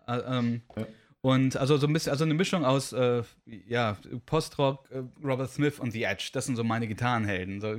Zeit. 0.06 0.24
Äh, 0.26 0.38
ähm, 0.38 0.62
Ja. 0.76 0.86
Und 1.24 1.56
also 1.56 1.78
so 1.78 1.86
ein 1.86 1.92
bisschen, 1.94 2.12
also 2.12 2.24
eine 2.24 2.34
Mischung 2.34 2.66
aus, 2.66 2.92
äh, 2.92 3.22
ja, 3.46 3.96
Postrock, 4.26 4.90
äh, 4.90 5.04
Robert 5.24 5.50
Smith 5.50 5.80
und 5.80 5.92
The 5.92 6.02
Edge, 6.02 6.28
das 6.34 6.44
sind 6.44 6.56
so 6.56 6.64
meine 6.64 6.86
Gitarrenhelden, 6.86 7.62
so 7.62 7.76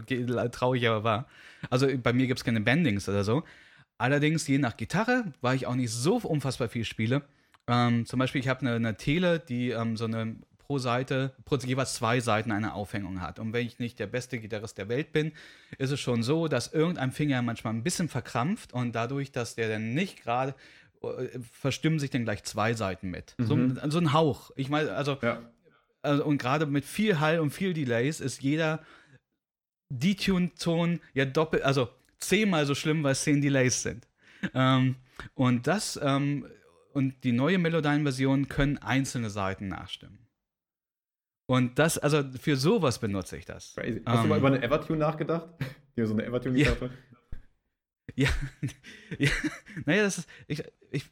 traurig 0.49 0.87
aber 0.87 1.03
wahr. 1.03 1.27
Also 1.69 1.87
bei 2.01 2.11
mir 2.11 2.25
gibt 2.25 2.39
es 2.39 2.43
keine 2.43 2.61
Bendings 2.61 3.07
oder 3.07 3.23
so. 3.23 3.43
Allerdings, 3.97 4.47
je 4.47 4.57
nach 4.57 4.75
Gitarre, 4.77 5.25
weil 5.41 5.55
ich 5.55 5.67
auch 5.67 5.75
nicht 5.75 5.91
so 5.91 6.17
unfassbar 6.17 6.67
viel 6.69 6.83
spiele. 6.85 7.21
Ähm, 7.67 8.05
zum 8.05 8.19
Beispiel, 8.19 8.41
ich 8.41 8.47
habe 8.47 8.61
eine, 8.61 8.73
eine 8.75 8.97
Tele, 8.97 9.39
die 9.39 9.69
ähm, 9.71 9.95
so 9.97 10.05
eine 10.05 10.35
pro 10.57 10.77
Seite, 10.79 11.33
pro 11.45 11.55
jeweils 11.57 11.93
zwei 11.95 12.19
Seiten 12.19 12.51
eine 12.51 12.73
Aufhängung 12.73 13.21
hat. 13.21 13.39
Und 13.39 13.53
wenn 13.53 13.65
ich 13.65 13.79
nicht 13.79 13.99
der 13.99 14.07
beste 14.07 14.39
Gitarrist 14.39 14.77
der 14.77 14.89
Welt 14.89 15.11
bin, 15.13 15.31
ist 15.77 15.91
es 15.91 15.99
schon 15.99 16.23
so, 16.23 16.47
dass 16.47 16.73
irgendein 16.73 17.11
Finger 17.11 17.41
manchmal 17.41 17.73
ein 17.73 17.83
bisschen 17.83 18.09
verkrampft 18.09 18.73
und 18.73 18.93
dadurch, 18.93 19.31
dass 19.31 19.55
der 19.55 19.69
dann 19.69 19.93
nicht 19.93 20.23
gerade 20.23 20.55
äh, 21.03 21.39
verstimmen 21.51 21.99
sich 21.99 22.09
dann 22.09 22.23
gleich 22.23 22.43
zwei 22.43 22.73
Seiten 22.73 23.09
mit. 23.11 23.35
So, 23.37 23.55
Mhm. 23.55 23.79
so 23.89 23.99
ein 23.99 24.11
Hauch. 24.11 24.51
Ich 24.55 24.69
meine, 24.69 24.93
also, 24.93 25.17
Ja. 25.21 25.39
also 26.01 26.25
und 26.25 26.39
gerade 26.39 26.65
mit 26.65 26.83
viel 26.83 27.19
Hall 27.19 27.39
und 27.39 27.51
viel 27.51 27.73
Delays 27.73 28.19
ist 28.19 28.41
jeder 28.41 28.83
Detune-Ton 29.89 30.99
ja 31.13 31.25
doppelt, 31.25 31.63
also 31.63 31.89
zehnmal 32.19 32.65
so 32.65 32.75
schlimm, 32.75 33.03
weil 33.03 33.13
es 33.13 33.23
zehn 33.23 33.41
Delays 33.41 33.81
sind. 33.81 34.07
Ähm, 34.53 34.95
und 35.33 35.67
das 35.67 35.99
ähm, 36.01 36.45
und 36.93 37.23
die 37.23 37.33
neue 37.33 37.57
Melodyne-Version 37.57 38.47
können 38.47 38.77
einzelne 38.77 39.29
Seiten 39.29 39.67
nachstimmen. 39.67 40.19
Und 41.47 41.77
das, 41.77 41.97
also 41.97 42.23
für 42.39 42.55
sowas 42.55 42.99
benutze 42.99 43.37
ich 43.37 43.45
das. 43.45 43.73
Crazy. 43.75 44.01
Hast 44.05 44.19
du 44.19 44.23
Ähm, 44.23 44.29
mal 44.29 44.37
über 44.39 44.47
eine 44.47 44.63
Evertune 44.63 44.99
nachgedacht? 44.99 45.49
Hier 45.95 46.07
so 46.07 46.13
eine 46.13 46.25
Evertune 46.25 46.57
Ja. 46.57 46.75
Ja, 48.15 48.29
ja, 49.19 49.29
naja, 49.85 50.03
das 50.03 50.19
ist, 50.19 50.29
ich, 50.47 50.63
ich 50.91 51.05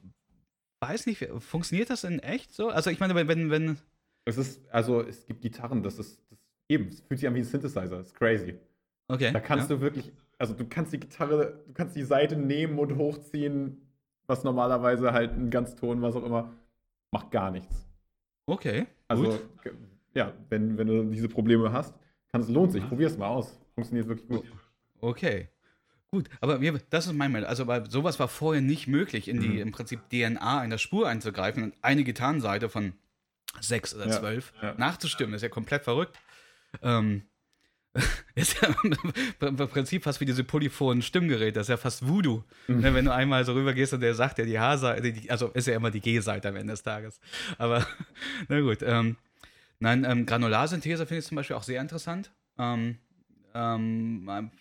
weiß 0.79 1.05
nicht, 1.05 1.27
funktioniert 1.39 1.89
das 1.89 2.03
in 2.05 2.19
echt 2.19 2.53
so? 2.53 2.69
Also 2.69 2.89
ich 2.91 3.00
meine, 3.00 3.13
wenn, 3.15 3.27
wenn, 3.27 3.50
wenn 3.50 3.77
Es 4.25 4.38
ist, 4.38 4.62
also 4.69 5.01
es 5.01 5.25
gibt 5.25 5.41
Gitarren, 5.41 5.83
das 5.83 6.00
ist, 6.00 6.22
das 6.29 6.39
eben, 6.69 6.88
es 6.88 7.01
fühlt 7.01 7.19
sich 7.19 7.27
an 7.27 7.36
wie 7.36 7.39
ein 7.39 7.43
Synthesizer, 7.45 7.98
das 7.98 8.07
ist 8.07 8.15
crazy. 8.15 8.55
okay. 9.10 9.31
Da 9.33 9.39
kannst 9.41 9.69
ja. 9.69 9.75
du 9.75 9.81
wirklich, 9.81 10.13
also 10.38 10.54
du 10.54 10.66
kannst 10.68 10.94
die 10.94 11.00
Gitarre, 11.00 11.63
du 11.68 11.74
kannst 11.74 11.96
die 11.96 12.04
Seite 12.04 12.36
nehmen 12.36 12.80
und 12.80 12.96
hochziehen, 12.98 13.82
was 14.28 14.44
normalerweise 14.44 15.12
halt 15.13 15.32
ein 15.34 15.50
Ganzton, 15.50 16.02
was 16.02 16.16
auch 16.16 16.24
immer, 16.24 16.54
macht 17.12 17.32
gar 17.32 17.52
nichts. 17.52 17.88
Okay, 18.46 18.88
Also, 19.08 19.24
gut. 19.24 19.42
ja, 20.13 20.34
wenn, 20.50 20.78
wenn 20.78 20.88
du 20.88 21.04
diese 21.06 21.30
Probleme 21.30 21.72
hast, 21.72 21.94
kann 22.32 22.42
es 22.42 22.50
lohnt 22.50 22.72
sich. 22.72 22.86
Probier 22.88 23.08
es 23.08 23.18
mal 23.18 23.28
aus. 23.28 23.60
Funktioniert 23.75 24.08
wirklich 24.08 24.28
gut. 24.28 24.46
Okay. 25.00 25.50
Gut, 26.12 26.30
aber 26.42 26.62
wir, 26.62 26.80
das 26.90 27.08
ist 27.08 27.13
mein 27.13 27.32
Meinung. 27.32 27.48
Also, 27.50 27.66
weil 27.68 27.90
sowas 27.90 28.20
war 28.20 28.28
vorher 28.28 28.62
nicht 28.62 28.88
möglich, 28.88 29.28
in 29.28 29.40
die 29.40 29.48
Mhm. 29.48 29.58
im 29.58 29.72
Prinzip 29.72 30.00
DNA 30.10 30.63
in 30.63 30.70
der 30.70 30.78
Spur 30.78 31.08
einzugreifen 31.08 31.63
und 31.63 31.74
eine 31.82 32.04
Gitarrenseite 32.04 32.70
von 32.70 32.94
sechs 33.62 33.96
oder 33.96 34.08
Ja, 34.08 34.12
zwölf 34.20 34.54
ja. 34.62 34.75
nachzustimmen. 34.78 35.32
Das 35.32 35.40
ist 35.40 35.44
ja 35.44 35.50
komplett 35.50 35.84
verrückt. 35.84 36.20
Ähm, 36.82 37.24
ist 38.35 38.59
ja 38.62 38.73
im 39.47 39.55
Prinzip 39.55 40.03
fast 40.03 40.19
wie 40.19 40.25
diese 40.25 40.43
polyphonen 40.43 41.01
Stimmgeräte. 41.03 41.53
Das 41.53 41.65
ist 41.65 41.69
ja 41.69 41.77
fast 41.77 42.07
Voodoo. 42.07 42.43
Mhm. 42.67 42.79
Ne, 42.79 42.93
wenn 42.93 43.05
du 43.05 43.13
einmal 43.13 43.45
so 43.45 43.53
rübergehst 43.53 43.93
und 43.93 44.01
der 44.01 44.15
sagt 44.15 44.39
ja 44.39 44.45
die 44.45 44.59
H-Seite, 44.59 45.13
also 45.29 45.50
ist 45.50 45.67
ja 45.67 45.75
immer 45.75 45.91
die 45.91 46.01
G-Seite 46.01 46.50
am 46.50 46.55
Ende 46.55 46.73
des 46.73 46.81
Tages. 46.81 47.19
Aber 47.57 47.85
na 48.47 48.59
gut. 48.62 48.79
Ähm, 48.81 49.17
nein, 49.79 50.05
ähm, 50.05 50.25
Granularsynthese 50.25 51.05
finde 51.05 51.19
ich 51.19 51.25
zum 51.25 51.35
Beispiel 51.35 51.55
auch 51.55 51.63
sehr 51.63 51.81
interessant. 51.81 52.31
Ähm, 52.57 52.97
ähm, 53.53 54.27
ähm, 54.29 54.51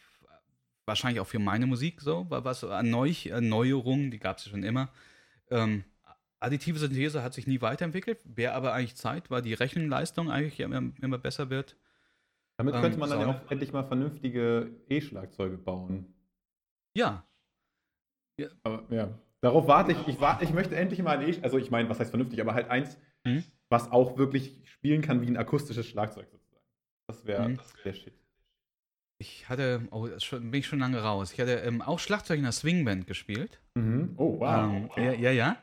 wahrscheinlich 0.85 1.21
auch 1.21 1.27
für 1.27 1.39
meine 1.39 1.67
Musik 1.67 2.03
so, 2.03 2.27
weil 2.29 2.45
was 2.45 2.65
an 2.65 2.91
Neu 2.91 3.13
Erneuerungen, 3.25 4.11
die 4.11 4.19
gab 4.19 4.39
es 4.39 4.45
ja 4.45 4.51
schon 4.51 4.63
immer. 4.63 4.91
Ähm, 5.51 5.85
additive 6.39 6.79
Synthese 6.79 7.23
hat 7.23 7.33
sich 7.33 7.47
nie 7.47 7.63
weiterentwickelt, 7.63 8.19
wäre 8.25 8.53
aber 8.53 8.75
eigentlich 8.75 8.97
Zeit, 8.97 9.31
weil 9.31 9.41
die 9.41 9.55
Rechenleistung 9.55 10.31
eigentlich 10.31 10.61
immer 10.61 11.19
besser 11.19 11.49
wird. 11.49 11.77
Damit 12.59 12.75
Ähm, 12.75 12.81
könnte 12.81 12.99
man 12.99 13.11
dann 13.11 13.21
ja 13.21 13.27
auch 13.29 13.51
endlich 13.51 13.73
mal 13.73 13.83
vernünftige 13.85 14.71
E-Schlagzeuge 14.89 15.57
bauen. 15.59 16.15
Ja, 16.97 17.27
Aber 18.63 18.85
ja, 18.91 19.19
darauf 19.41 19.67
warte 19.67 19.93
ich. 19.93 20.09
Ich, 20.09 20.21
warte, 20.21 20.45
ich 20.45 20.53
möchte 20.53 20.77
endlich 20.77 21.03
mal 21.03 21.19
ein 21.19 21.29
E, 21.29 21.39
also 21.43 21.59
ich 21.59 21.71
meine, 21.71 21.89
was 21.89 22.01
heißt 22.01 22.11
vernünftig, 22.11 22.41
aber 22.41 22.55
halt 22.55 22.69
eins, 22.71 22.99
Mhm. 23.25 23.45
was 23.69 23.91
auch 23.93 24.19
wirklich 24.19 24.61
spielen 24.65 25.01
kann 25.01 25.23
wie 25.23 25.27
ein 25.29 25.37
akustisches 25.37 25.87
Schlagzeug 25.87 26.29
sozusagen. 26.31 26.67
Das 27.07 27.25
wäre 27.25 27.49
Mhm. 27.49 27.57
das 27.57 27.85
wär 27.85 27.95
shit. 27.95 28.15
ich 29.19 29.49
hatte, 29.49 29.87
oh, 29.93 30.09
schon, 30.19 30.51
bin 30.51 30.59
ich 30.61 30.67
schon 30.67 30.81
lange 30.81 31.01
raus. 31.01 31.33
Ich 31.33 31.39
hatte 31.41 31.53
ähm, 31.61 31.81
auch 31.81 32.01
Schlagzeug 32.01 32.39
in 32.39 32.43
der 32.43 32.51
Swingband 32.53 33.07
gespielt. 33.07 33.61
Mhm. 33.77 34.15
Oh, 34.17 34.41
wow. 34.41 34.73
Ähm, 34.73 34.91
ja, 34.97 35.13
ja, 35.13 35.31
ja. 35.31 35.57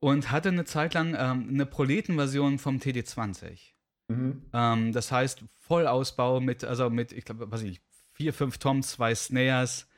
Und 0.00 0.32
hatte 0.32 0.48
eine 0.48 0.64
Zeit 0.64 0.94
lang 0.94 1.14
ähm, 1.16 1.48
eine 1.50 1.64
Proletenversion 1.66 2.58
vom 2.58 2.78
TD20. 2.78 3.72
Mhm. 4.08 4.42
Ähm, 4.52 4.92
das 4.92 5.10
heißt, 5.10 5.42
Vollausbau 5.62 6.40
mit, 6.40 6.64
also 6.64 6.90
mit, 6.90 7.12
ich 7.12 7.24
glaube, 7.24 7.50
was 7.50 7.62
weiß 7.62 7.68
ich, 7.68 7.80
vier, 8.12 8.32
fünf 8.32 8.58
Toms, 8.58 8.92
zwei 8.92 9.14
Snares. 9.14 9.88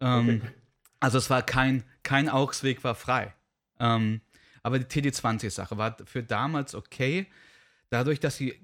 Ähm, 0.00 0.42
Okay. 0.42 0.52
Also 1.00 1.18
es 1.18 1.28
war 1.28 1.42
kein, 1.42 1.84
kein 2.02 2.30
Augsweg 2.30 2.82
war 2.82 2.94
frei. 2.94 3.34
Ähm, 3.78 4.22
aber 4.62 4.78
die 4.78 4.86
TD20-Sache 4.86 5.76
war 5.76 5.98
für 6.06 6.22
damals 6.22 6.74
okay. 6.74 7.26
Dadurch, 7.90 8.20
dass 8.20 8.38
die 8.38 8.54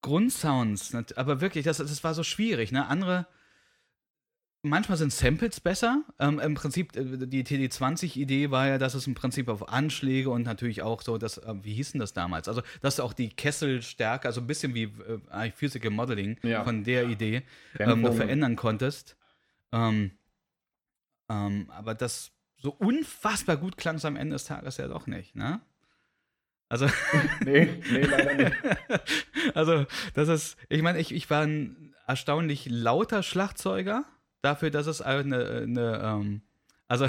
Grundsounds, 0.00 0.92
aber 1.16 1.40
wirklich, 1.40 1.64
das, 1.64 1.76
das 1.76 2.02
war 2.02 2.14
so 2.14 2.24
schwierig. 2.24 2.72
Ne? 2.72 2.88
Andere, 2.88 3.28
manchmal 4.62 4.96
sind 4.98 5.12
Samples 5.12 5.60
besser. 5.60 6.02
Ähm, 6.18 6.38
Im 6.38 6.54
Prinzip, 6.54 6.96
äh, 6.96 7.26
die 7.26 7.44
TD20-Idee 7.44 8.50
war 8.50 8.68
ja, 8.68 8.78
dass 8.78 8.94
es 8.94 9.06
im 9.06 9.14
Prinzip 9.14 9.48
auf 9.48 9.68
Anschläge 9.68 10.30
und 10.30 10.44
natürlich 10.44 10.82
auch 10.82 11.02
so, 11.02 11.18
dass, 11.18 11.38
äh, 11.38 11.54
wie 11.62 11.74
hießen 11.74 11.98
das 12.00 12.12
damals? 12.12 12.48
Also, 12.48 12.62
dass 12.80 13.00
auch 13.00 13.12
die 13.12 13.28
Kesselstärke, 13.30 14.28
also 14.28 14.40
ein 14.40 14.46
bisschen 14.46 14.74
wie 14.74 14.84
äh, 15.30 15.50
Physical 15.50 15.90
Modeling 15.90 16.38
Ja. 16.42 16.64
von 16.64 16.84
der 16.84 17.04
Idee, 17.08 17.42
Dämpfung. 17.78 17.98
ähm, 17.98 18.00
noch 18.02 18.14
verändern 18.14 18.56
konntest. 18.56 19.16
Ähm, 19.72 20.12
ähm, 21.28 21.70
aber 21.70 21.94
das 21.94 22.30
so 22.56 22.70
unfassbar 22.70 23.56
gut 23.56 23.76
klang 23.76 23.96
es 23.96 24.04
am 24.04 24.16
Ende 24.16 24.34
des 24.34 24.44
Tages 24.44 24.76
ja 24.76 24.86
doch 24.86 25.06
nicht, 25.06 25.34
ne? 25.34 25.60
Also, 26.68 26.86
Nee, 27.44 27.68
nee, 27.90 28.02
leider 28.02 28.34
nicht. 28.34 28.56
also, 29.54 29.84
das 30.14 30.28
ist, 30.28 30.56
ich 30.68 30.80
meine, 30.82 30.98
ich, 31.00 31.12
ich 31.12 31.28
war 31.28 31.42
ein 31.42 31.94
erstaunlich 32.06 32.66
lauter 32.70 33.22
Schlagzeuger 33.22 34.04
dafür, 34.42 34.70
dass 34.70 34.86
es 34.86 35.00
eine, 35.00 35.62
eine 35.62 36.00
ähm, 36.04 36.42
also, 36.88 37.08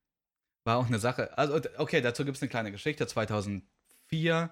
war 0.64 0.76
auch 0.76 0.86
eine 0.86 0.98
Sache. 0.98 1.36
Also, 1.38 1.60
okay, 1.78 2.00
dazu 2.00 2.24
gibt 2.24 2.36
es 2.36 2.42
eine 2.42 2.50
kleine 2.50 2.72
Geschichte. 2.72 3.06
2004 3.06 4.50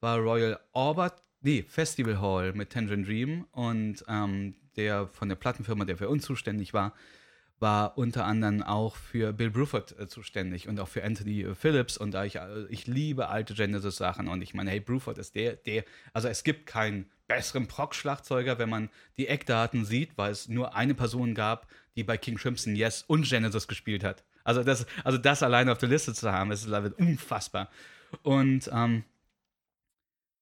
war 0.00 0.18
Royal 0.18 0.58
Orbit, 0.72 1.12
nee, 1.40 1.62
Festival 1.62 2.20
Hall 2.20 2.52
mit 2.54 2.70
Tangerine 2.70 3.04
Dream 3.04 3.46
und 3.52 4.04
ähm, 4.08 4.54
der 4.76 5.08
von 5.08 5.28
der 5.28 5.36
Plattenfirma, 5.36 5.84
der 5.84 5.96
für 5.96 6.08
uns 6.08 6.24
zuständig 6.24 6.74
war, 6.74 6.94
war 7.60 7.96
unter 7.96 8.24
anderem 8.24 8.62
auch 8.62 8.96
für 8.96 9.32
Bill 9.32 9.50
Bruford 9.50 9.98
äh, 9.98 10.08
zuständig 10.08 10.68
und 10.68 10.78
auch 10.80 10.88
für 10.88 11.04
Anthony 11.04 11.42
äh, 11.42 11.54
Phillips 11.54 11.96
und 11.96 12.12
da 12.12 12.24
ich, 12.24 12.36
äh, 12.36 12.66
ich 12.68 12.86
liebe 12.86 13.28
alte 13.28 13.54
Genesis-Sachen 13.54 14.28
und 14.28 14.42
ich 14.42 14.54
meine, 14.54 14.70
hey, 14.70 14.80
Bruford 14.80 15.18
ist 15.18 15.34
der, 15.34 15.56
der, 15.56 15.84
also 16.12 16.28
es 16.28 16.44
gibt 16.44 16.66
keinen 16.66 17.10
besseren 17.26 17.66
Proc-Schlagzeuger, 17.66 18.58
wenn 18.58 18.68
man 18.68 18.90
die 19.16 19.28
Eckdaten 19.28 19.84
sieht, 19.84 20.16
weil 20.16 20.32
es 20.32 20.48
nur 20.48 20.74
eine 20.74 20.94
Person 20.94 21.34
gab, 21.34 21.68
die 21.96 22.04
bei 22.04 22.16
King 22.16 22.36
Crimson 22.36 22.76
Yes 22.76 23.02
und 23.02 23.28
Genesis 23.28 23.68
gespielt 23.68 24.04
hat. 24.04 24.24
Also 24.44 24.62
das, 24.62 24.86
also 25.04 25.16
das 25.16 25.42
alleine 25.42 25.72
auf 25.72 25.78
der 25.78 25.88
Liste 25.88 26.12
zu 26.12 26.30
haben, 26.30 26.50
ist 26.50 26.66
unfassbar. 26.66 27.70
Und 28.22 28.70
ähm, 28.72 29.04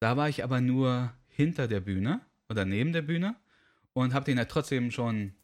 da 0.00 0.16
war 0.16 0.28
ich 0.28 0.42
aber 0.42 0.60
nur 0.60 1.12
hinter 1.28 1.68
der 1.68 1.80
Bühne 1.80 2.20
oder 2.48 2.64
neben 2.64 2.92
der 2.92 3.02
Bühne 3.02 3.36
und 3.92 4.12
habe 4.12 4.24
den 4.24 4.38
ja 4.38 4.44
trotzdem 4.44 4.90
schon, 4.90 5.34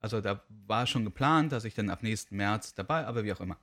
also 0.00 0.20
da 0.20 0.42
war 0.66 0.86
schon 0.86 1.04
geplant, 1.04 1.52
dass 1.52 1.64
ich 1.64 1.74
dann 1.74 1.90
ab 1.90 2.02
nächsten 2.02 2.36
März 2.36 2.74
dabei, 2.74 3.06
aber 3.06 3.24
wie 3.24 3.32
auch 3.32 3.40
immer. 3.40 3.56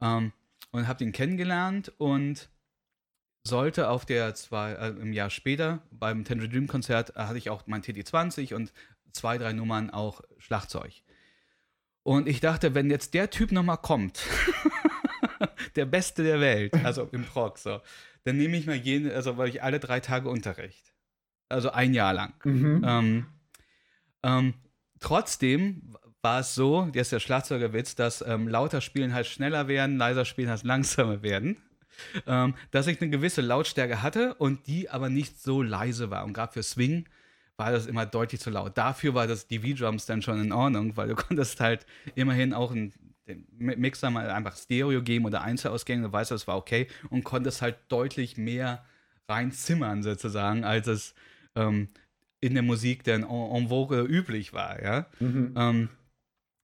Ähm, 0.00 0.32
und 0.70 0.86
habe 0.86 0.98
den 0.98 1.12
kennengelernt 1.12 1.92
und 1.98 2.48
sollte 3.48 3.88
auf 3.88 4.06
der 4.06 4.34
zwei, 4.34 4.72
äh, 4.72 4.88
im 4.90 5.12
Jahr 5.12 5.30
später 5.30 5.82
beim 5.90 6.24
Tangerine 6.24 6.52
Dream 6.52 6.68
Konzert 6.68 7.16
äh, 7.16 7.20
hatte 7.20 7.38
ich 7.38 7.50
auch 7.50 7.66
mein 7.66 7.82
TD20 7.82 8.54
und 8.54 8.72
zwei, 9.12 9.38
drei 9.38 9.52
Nummern 9.52 9.90
auch 9.90 10.20
Schlagzeug. 10.38 10.92
Und 12.02 12.28
ich 12.28 12.40
dachte, 12.40 12.74
wenn 12.74 12.90
jetzt 12.90 13.14
der 13.14 13.30
Typ 13.30 13.52
nochmal 13.52 13.78
kommt, 13.78 14.20
der 15.76 15.86
Beste 15.86 16.22
der 16.22 16.40
Welt, 16.40 16.72
also 16.84 17.08
im 17.12 17.24
Prog, 17.24 17.58
so, 17.58 17.80
dann 18.24 18.36
nehme 18.36 18.56
ich 18.56 18.66
mal 18.66 18.76
jene, 18.76 19.12
also 19.12 19.36
weil 19.36 19.48
ich 19.48 19.62
alle 19.62 19.80
drei 19.80 20.00
Tage 20.00 20.28
Unterricht. 20.28 20.94
Also 21.48 21.70
ein 21.70 21.94
Jahr 21.94 22.14
lang. 22.14 22.34
Mhm. 22.44 22.84
Ähm, 22.86 23.26
ähm, 24.22 24.54
trotzdem 25.00 25.96
war 26.22 26.40
es 26.40 26.54
so, 26.54 26.86
jetzt 26.94 27.06
ist 27.06 27.12
der 27.12 27.20
Schlagzeugerwitz, 27.20 27.94
dass 27.94 28.22
ähm, 28.22 28.48
lauter 28.48 28.80
Spielen 28.80 29.14
halt 29.14 29.26
schneller 29.26 29.68
werden, 29.68 29.96
leiser 29.96 30.24
Spielen 30.24 30.50
halt 30.50 30.62
langsamer 30.64 31.22
werden. 31.22 31.56
Ähm, 32.26 32.54
dass 32.70 32.86
ich 32.86 33.00
eine 33.00 33.10
gewisse 33.10 33.40
Lautstärke 33.40 34.02
hatte 34.02 34.34
und 34.34 34.66
die 34.66 34.90
aber 34.90 35.08
nicht 35.08 35.40
so 35.40 35.62
leise 35.62 36.10
war. 36.10 36.24
Und 36.24 36.32
gerade 36.32 36.52
für 36.52 36.62
Swing 36.62 37.08
war 37.56 37.72
das 37.72 37.86
immer 37.86 38.06
deutlich 38.06 38.40
zu 38.40 38.50
laut. 38.50 38.78
Dafür 38.78 39.14
war 39.14 39.26
das 39.26 39.46
die 39.48 39.58
V-Drums 39.58 40.06
dann 40.06 40.22
schon 40.22 40.40
in 40.40 40.52
Ordnung, 40.52 40.96
weil 40.96 41.08
du 41.08 41.14
konntest 41.16 41.60
halt 41.60 41.86
immerhin 42.14 42.54
auch 42.54 42.70
einen 42.70 42.92
Mixer 43.58 44.10
mal 44.10 44.30
einfach 44.30 44.56
Stereo 44.56 45.02
geben 45.02 45.26
oder 45.26 45.42
Einzelausgänge, 45.42 46.04
du 46.04 46.12
weißt, 46.12 46.30
das 46.30 46.46
war 46.46 46.56
okay 46.56 46.86
und 47.10 47.24
konntest 47.24 47.60
halt 47.60 47.76
deutlich 47.88 48.38
mehr 48.38 48.84
reinzimmern 49.28 50.02
sozusagen, 50.02 50.64
als 50.64 50.86
es 50.86 51.14
ähm, 51.54 51.88
in 52.40 52.54
der 52.54 52.62
Musik 52.62 53.04
dann 53.04 53.24
en, 53.24 53.28
en 53.28 53.68
vogue 53.68 54.02
üblich 54.02 54.52
war, 54.52 54.82
ja. 54.82 55.06
Mhm. 55.20 55.54
Ähm, 55.56 55.88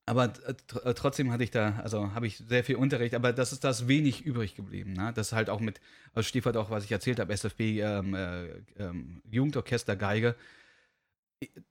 aber 0.06 0.32
äh, 0.46 0.90
äh, 0.90 0.94
trotzdem 0.94 1.32
hatte 1.32 1.44
ich 1.44 1.50
da, 1.50 1.80
also 1.82 2.14
habe 2.14 2.26
ich 2.26 2.36
sehr 2.36 2.62
viel 2.62 2.76
Unterricht, 2.76 3.14
aber 3.14 3.32
das 3.32 3.52
ist 3.52 3.64
das 3.64 3.88
wenig 3.88 4.24
übrig 4.24 4.54
geblieben. 4.54 4.92
Ne? 4.92 5.12
Das 5.14 5.28
ist 5.28 5.32
halt 5.32 5.48
auch 5.48 5.60
mit, 5.60 5.80
also 6.12 6.26
Stichwort 6.26 6.56
auch, 6.56 6.70
was 6.70 6.84
ich 6.84 6.92
erzählt 6.92 7.20
habe, 7.20 7.32
SFB, 7.32 7.60
ähm, 7.80 8.14
äh, 8.14 8.48
ähm, 8.78 9.22
Jugendorchester, 9.30 9.96
Geige. 9.96 10.34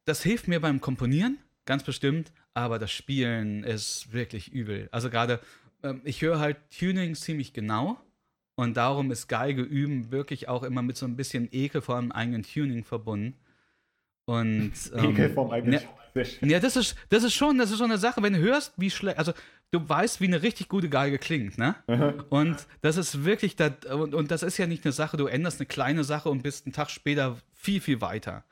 Das 0.05 0.23
hilft 0.23 0.47
mir 0.47 0.59
beim 0.59 0.81
Komponieren, 0.81 1.37
ganz 1.65 1.83
bestimmt, 1.83 2.31
aber 2.55 2.79
das 2.79 2.91
Spielen 2.91 3.63
ist 3.63 4.11
wirklich 4.13 4.51
übel. 4.51 4.89
Also 4.91 5.11
gerade, 5.11 5.39
ähm, 5.83 6.01
ich 6.03 6.21
höre 6.21 6.39
halt 6.39 6.57
Tuning 6.77 7.13
ziemlich 7.13 7.53
genau 7.53 7.99
und 8.55 8.77
darum 8.77 9.11
ist 9.11 9.27
Geige 9.27 9.61
üben 9.61 10.11
wirklich 10.11 10.47
auch 10.47 10.63
immer 10.63 10.81
mit 10.81 10.97
so 10.97 11.05
ein 11.05 11.15
bisschen 11.15 11.49
Ekel 11.51 11.81
vor 11.81 11.97
einem 11.97 12.11
eigenen 12.11 12.41
Tuning 12.41 12.83
verbunden. 12.83 13.35
Und, 14.25 14.73
ähm, 14.95 15.11
Ekel 15.11 15.29
vom 15.29 15.51
eigenen 15.51 15.81
ne-. 15.81 15.87
Ja, 16.41 16.59
das 16.59 16.75
ist, 16.75 16.95
das 17.09 17.23
ist 17.23 17.33
schon, 17.33 17.57
das 17.57 17.71
ist 17.71 17.77
schon 17.77 17.89
eine 17.91 17.97
Sache, 17.99 18.21
wenn 18.21 18.33
du 18.33 18.39
hörst, 18.39 18.73
wie 18.77 18.89
schlecht, 18.91 19.17
also 19.17 19.33
du 19.71 19.87
weißt, 19.87 20.21
wie 20.21 20.27
eine 20.27 20.41
richtig 20.41 20.69
gute 20.69 20.89
Geige 20.89 21.17
klingt, 21.17 21.57
ne? 21.57 21.75
Und 22.29 22.67
das 22.81 22.97
ist 22.97 23.25
wirklich, 23.25 23.55
das, 23.55 23.71
und, 23.91 24.13
und 24.13 24.29
das 24.31 24.43
ist 24.43 24.57
ja 24.57 24.67
nicht 24.67 24.85
eine 24.85 24.91
Sache, 24.91 25.17
du 25.17 25.25
änderst 25.25 25.59
eine 25.59 25.65
kleine 25.67 26.03
Sache 26.03 26.29
und 26.29 26.43
bist 26.43 26.65
einen 26.65 26.73
Tag 26.73 26.89
später 26.91 27.37
viel, 27.53 27.81
viel 27.81 27.99
weiter. 28.01 28.43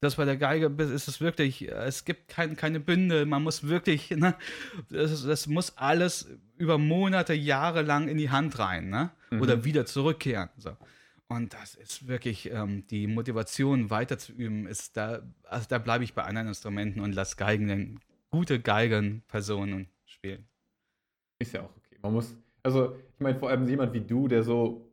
Das 0.00 0.14
bei 0.14 0.24
der 0.24 0.36
Geige 0.36 0.66
ist 0.84 1.08
es 1.08 1.20
wirklich, 1.20 1.68
es 1.68 2.04
gibt 2.04 2.28
kein, 2.28 2.56
keine 2.56 2.78
Bünde, 2.78 3.26
man 3.26 3.42
muss 3.42 3.66
wirklich, 3.66 4.10
ne? 4.10 4.36
Das, 4.90 5.24
das 5.24 5.48
muss 5.48 5.76
alles 5.76 6.28
über 6.56 6.78
Monate, 6.78 7.34
Jahre 7.34 7.82
lang 7.82 8.06
in 8.06 8.16
die 8.16 8.30
Hand 8.30 8.58
rein, 8.60 8.90
ne? 8.90 9.10
Oder 9.40 9.64
wieder 9.64 9.86
zurückkehren. 9.86 10.48
So. 10.56 10.76
Und 11.30 11.52
das 11.52 11.74
ist 11.74 12.08
wirklich 12.08 12.50
ähm, 12.50 12.86
die 12.86 13.06
Motivation, 13.06 13.90
weiter 13.90 14.18
zu 14.18 14.32
üben, 14.32 14.66
ist 14.66 14.96
da, 14.96 15.22
also 15.44 15.66
da 15.68 15.78
bleibe 15.78 16.02
ich 16.02 16.14
bei 16.14 16.24
anderen 16.24 16.48
Instrumenten 16.48 17.00
und 17.00 17.14
lasse 17.14 17.36
Geigen 17.36 17.68
dann 17.68 18.00
gute 18.30 18.60
Geigenpersonen 18.60 19.88
spielen. 20.06 20.48
Ist 21.38 21.52
ja 21.52 21.62
auch 21.62 21.76
okay. 21.76 21.98
Man 22.00 22.14
muss, 22.14 22.34
also 22.62 22.96
ich 22.96 23.20
meine, 23.20 23.38
vor 23.38 23.50
allem 23.50 23.68
jemand 23.68 23.92
wie 23.92 24.00
du, 24.00 24.26
der 24.26 24.42
so, 24.42 24.90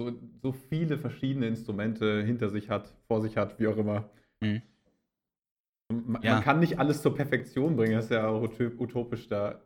so, 0.00 0.18
so 0.42 0.52
viele 0.52 0.98
verschiedene 0.98 1.46
Instrumente 1.46 2.22
hinter 2.24 2.48
sich 2.48 2.70
hat, 2.70 2.92
vor 3.06 3.20
sich 3.20 3.36
hat, 3.36 3.58
wie 3.60 3.68
auch 3.68 3.76
immer. 3.76 4.10
Mhm. 4.40 4.62
Man, 5.92 6.22
Ja. 6.22 6.34
man 6.34 6.42
kann 6.42 6.60
nicht 6.60 6.78
alles 6.78 7.02
zur 7.02 7.14
Perfektion 7.14 7.76
bringen, 7.76 7.92
das 7.96 8.06
ist 8.06 8.12
ja 8.12 8.26
auch 8.26 8.42
utopisch 8.42 9.28
da. 9.28 9.60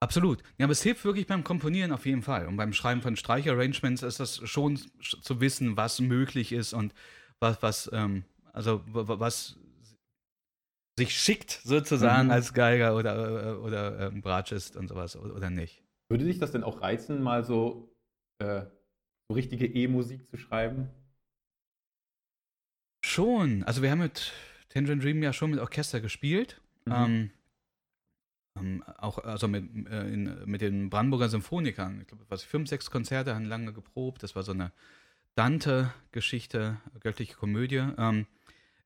Absolut. 0.00 0.42
Ja, 0.58 0.66
aber 0.66 0.72
es 0.72 0.82
hilft 0.82 1.04
wirklich 1.04 1.26
beim 1.26 1.42
Komponieren 1.42 1.90
auf 1.92 2.04
jeden 2.06 2.22
Fall. 2.22 2.46
Und 2.46 2.56
beim 2.56 2.72
Schreiben 2.72 3.00
von 3.00 3.16
Streicharrangements 3.16 4.02
ist 4.02 4.20
das 4.20 4.46
schon 4.48 4.76
sch- 5.00 5.22
zu 5.22 5.40
wissen, 5.40 5.76
was 5.76 6.00
möglich 6.00 6.52
ist 6.52 6.74
und 6.74 6.92
was, 7.40 7.62
was, 7.62 7.90
ähm, 7.92 8.24
also 8.52 8.82
wa- 8.92 9.08
wa- 9.08 9.20
was 9.20 9.56
sich 10.98 11.14
schickt 11.18 11.60
sozusagen 11.64 12.26
Mhm. 12.28 12.32
als 12.32 12.52
Geiger 12.54 12.96
oder, 12.96 13.52
äh, 13.52 13.56
oder 13.56 14.08
ähm, 14.08 14.22
Bratschist 14.22 14.76
und 14.76 14.88
sowas 14.88 15.16
oder, 15.16 15.34
oder 15.34 15.50
nicht. 15.50 15.82
Würde 16.10 16.24
dich 16.24 16.38
das 16.38 16.52
denn 16.52 16.62
auch 16.62 16.80
reizen, 16.82 17.22
mal 17.22 17.44
so, 17.44 17.94
äh, 18.38 18.62
so 19.28 19.34
richtige 19.34 19.66
E-Musik 19.66 20.28
zu 20.30 20.36
schreiben? 20.36 20.88
Schon. 23.04 23.62
Also 23.64 23.82
wir 23.82 23.90
haben 23.90 24.00
mit 24.00 24.32
Tangerine 24.68 25.00
Dream 25.02 25.22
ja 25.22 25.32
schon 25.32 25.50
mit 25.50 25.60
Orchester 25.60 26.00
gespielt. 26.00 26.60
Mhm. 26.86 26.92
Ähm, 26.94 27.30
ähm, 28.56 28.82
auch 28.98 29.18
also 29.18 29.48
mit, 29.48 29.64
äh, 29.88 30.08
in, 30.08 30.44
mit 30.44 30.60
den 30.60 30.90
Brandenburger 30.90 31.28
Symphonikern. 31.28 32.00
Ich 32.00 32.08
glaube, 32.08 32.24
was 32.28 32.42
fünf, 32.42 32.68
sechs 32.68 32.90
Konzerte 32.90 33.34
haben 33.34 33.44
lange 33.44 33.72
geprobt. 33.72 34.22
Das 34.22 34.34
war 34.34 34.42
so 34.42 34.52
eine 34.52 34.72
Dante-Geschichte, 35.34 36.78
göttliche 37.00 37.34
Komödie. 37.34 37.84
Ähm, 37.98 38.26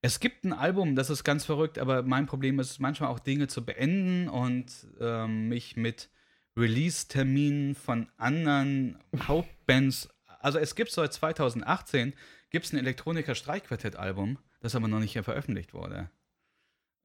es 0.03 0.19
gibt 0.19 0.45
ein 0.45 0.53
Album, 0.53 0.97
das 0.97 1.11
ist 1.11 1.25
ganz 1.25 1.45
verrückt, 1.45 1.79
aber 1.79 2.03
mein 2.03 2.27
Problem 2.27 2.59
ist 2.59 2.79
manchmal 2.81 3.11
auch 3.11 3.19
Dinge 3.19 3.49
zu 3.49 3.65
beenden 3.65 4.29
und 4.29 4.87
ähm, 4.99 5.49
mich 5.49 5.77
mit 5.77 6.09
Release-Terminen 6.57 7.75
von 7.75 8.09
anderen 8.17 8.99
Hauptbands. 9.17 10.09
Also 10.41 10.59
es 10.59 10.75
gibt 10.75 10.91
seit 10.91 11.13
2018 11.13 12.15
gibt 12.51 12.65
es 12.65 12.73
ein 12.73 12.79
Elektroniker-Streichquartett-Album, 12.79 14.39
das 14.61 14.75
aber 14.75 14.89
noch 14.89 15.01
nicht 15.01 15.19
veröffentlicht 15.19 15.75
wurde. 15.75 16.11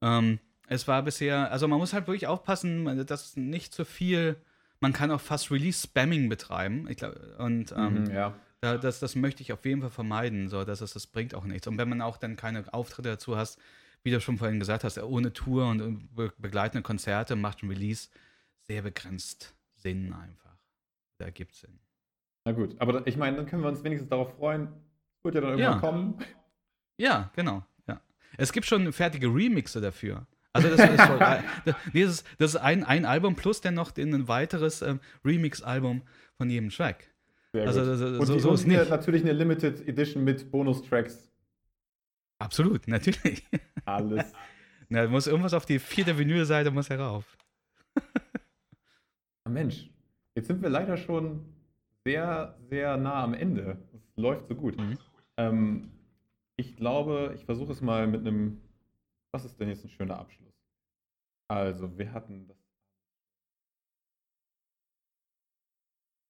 Ähm, 0.02 0.40
es 0.66 0.86
war 0.88 1.02
bisher, 1.02 1.50
also 1.50 1.68
man 1.68 1.78
muss 1.78 1.92
halt 1.92 2.06
wirklich 2.06 2.26
aufpassen, 2.26 3.06
dass 3.06 3.36
nicht 3.36 3.72
zu 3.74 3.84
viel, 3.84 4.36
man 4.80 4.92
kann 4.92 5.10
auch 5.10 5.20
fast 5.20 5.50
Release-Spamming 5.50 6.28
betreiben. 6.28 6.86
Ich 6.90 6.96
glaub, 6.98 7.14
und 7.38 7.72
ähm, 7.72 8.04
Mhm, 8.04 8.10
ja. 8.10 8.34
da, 8.60 8.76
das, 8.78 9.00
das 9.00 9.14
möchte 9.14 9.42
ich 9.42 9.52
auf 9.52 9.64
jeden 9.64 9.80
Fall 9.80 9.90
vermeiden, 9.90 10.48
so 10.48 10.64
dass 10.64 10.80
es, 10.80 10.92
das 10.92 11.06
bringt 11.06 11.34
auch 11.34 11.44
nichts. 11.44 11.66
Und 11.66 11.78
wenn 11.78 11.88
man 11.88 12.00
auch 12.02 12.16
dann 12.16 12.36
keine 12.36 12.64
Auftritte 12.72 13.10
dazu 13.10 13.36
hast, 13.36 13.58
wie 14.02 14.10
du 14.10 14.20
schon 14.20 14.38
vorhin 14.38 14.60
gesagt 14.60 14.84
hast, 14.84 14.98
ohne 15.02 15.32
Tour 15.32 15.68
und, 15.68 15.80
und 15.80 16.14
be 16.14 16.32
begleitende 16.38 16.82
Konzerte 16.82 17.34
macht 17.36 17.62
ein 17.62 17.68
Release 17.68 18.08
sehr 18.62 18.82
begrenzt 18.82 19.54
Sinn 19.74 20.12
einfach. 20.12 20.56
Da 21.18 21.30
gibt 21.30 21.52
es 21.54 21.60
Sinn. 21.60 21.78
Na 22.44 22.52
gut, 22.52 22.76
aber 22.80 23.06
ich 23.06 23.16
meine, 23.16 23.36
dann 23.38 23.46
können 23.46 23.62
wir 23.62 23.68
uns 23.68 23.82
wenigstens 23.82 24.08
darauf 24.10 24.36
freuen. 24.36 24.68
Wird 25.22 25.34
ja 25.34 25.40
dann 25.40 25.50
irgendwann 25.58 25.72
Ja. 25.74 25.78
kommen. 25.80 26.18
Ja, 26.98 27.30
genau. 27.34 27.64
Ja. 27.88 28.00
Es 28.36 28.52
gibt 28.52 28.66
schon 28.66 28.92
fertige 28.92 29.26
Remixe 29.26 29.80
dafür. 29.80 30.26
Also 30.56 30.74
das 30.74 30.90
ist, 30.90 31.00
voll, 31.02 31.18
nee, 31.92 32.02
das 32.02 32.12
ist, 32.12 32.26
das 32.38 32.54
ist 32.54 32.60
ein, 32.60 32.84
ein 32.84 33.04
Album 33.04 33.36
plus 33.36 33.60
dann 33.60 33.74
noch 33.74 33.96
ein 33.96 34.28
weiteres 34.28 34.82
ähm, 34.82 35.00
Remix-Album 35.24 36.02
von 36.36 36.50
jedem 36.50 36.70
Track. 36.70 37.12
Sehr 37.52 37.66
also 37.66 37.84
das, 37.84 38.00
und 38.00 38.26
so, 38.26 38.34
die, 38.34 38.40
so 38.40 38.52
ist 38.52 38.66
nicht. 38.66 38.90
natürlich 38.90 39.22
eine 39.22 39.32
Limited 39.32 39.86
Edition 39.88 40.24
mit 40.24 40.50
Bonustracks. 40.50 41.30
Absolut, 42.38 42.86
natürlich. 42.88 43.44
Alles. 43.84 44.32
Na, 44.88 45.06
muss 45.08 45.26
irgendwas 45.26 45.54
auf 45.54 45.66
die 45.66 45.78
vierte 45.78 46.16
Vinylseite 46.18 46.70
muss 46.70 46.90
herauf. 46.90 47.36
Ah, 49.44 49.48
Mensch, 49.48 49.90
jetzt 50.34 50.48
sind 50.48 50.62
wir 50.62 50.68
leider 50.68 50.96
schon 50.96 51.44
sehr, 52.04 52.56
sehr 52.68 52.96
nah 52.96 53.24
am 53.24 53.34
Ende. 53.34 53.78
Es 53.94 54.02
läuft 54.16 54.48
so 54.48 54.54
gut. 54.54 54.76
Mhm. 54.76 54.98
Ähm, 55.36 55.90
ich 56.56 56.76
glaube, 56.76 57.32
ich 57.34 57.44
versuche 57.44 57.72
es 57.72 57.80
mal 57.80 58.06
mit 58.06 58.20
einem. 58.20 58.60
Was 59.32 59.44
ist 59.44 59.58
denn 59.60 59.68
jetzt 59.68 59.84
ein 59.84 59.90
schöner 59.90 60.18
Abschluss? 60.18 60.54
Also, 61.48 61.96
wir 61.98 62.12
hatten 62.12 62.48
das. 62.48 62.56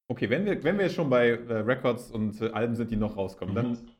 Okay, 0.09 0.31
wenn 0.31 0.45
wir, 0.45 0.63
wenn 0.63 0.79
wir 0.79 0.85
jetzt 0.85 0.95
schon 0.95 1.11
bei 1.11 1.31
äh, 1.31 1.53
Records 1.59 2.11
und 2.11 2.41
äh, 2.41 2.51
Alben 2.51 2.77
sind, 2.77 2.91
die 2.91 2.97
noch 2.97 3.17
rauskommen, 3.17 3.55
mhm. 3.55 3.75
dann 3.75 3.91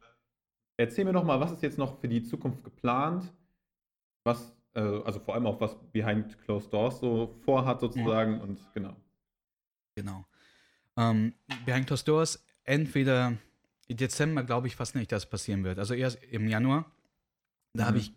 erzähl 0.77 1.05
mir 1.05 1.13
noch 1.13 1.25
mal, 1.25 1.41
was 1.41 1.53
ist 1.53 1.63
jetzt 1.63 1.79
noch 1.79 1.99
für 2.01 2.09
die 2.09 2.23
Zukunft 2.23 2.63
geplant? 2.63 3.33
Was, 4.25 4.57
äh, 4.75 4.81
also 4.81 5.19
vor 5.19 5.35
allem 5.35 5.47
auch 5.47 5.61
was 5.61 5.77
Behind 5.93 6.39
Closed 6.43 6.73
Doors 6.73 7.01
so 7.01 7.35
vorhat 7.45 7.81
sozusagen 7.81 8.37
mhm. 8.37 8.41
und 8.41 8.73
genau. 8.73 8.97
Genau. 9.97 10.25
Ähm, 10.97 11.35
Behind 11.65 11.87
Closed 11.87 12.07
Doors, 12.07 12.45
entweder 12.65 13.37
im 13.89 13.97
Dezember 13.97 14.45
glaube 14.45 14.69
ich 14.69 14.77
fast 14.77 14.95
nicht, 14.95 15.11
dass 15.11 15.25
es 15.25 15.31
passieren 15.31 15.65
wird. 15.65 15.79
Also 15.79 15.95
erst 15.95 16.23
im 16.25 16.49
Januar. 16.49 16.91
Da 17.73 17.85
mhm. 17.85 17.89
habe 17.89 17.99
ich 17.99 18.13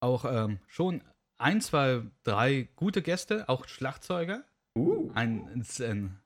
auch 0.00 0.24
ähm, 0.24 0.58
schon 0.66 1.02
ein, 1.38 1.60
zwei, 1.60 2.02
drei 2.22 2.68
gute 2.76 3.02
Gäste, 3.02 3.48
auch 3.48 3.66
Schlagzeuger. 3.66 4.44
Uh. 4.76 5.10
Ein, 5.14 5.64
ein, 5.80 6.20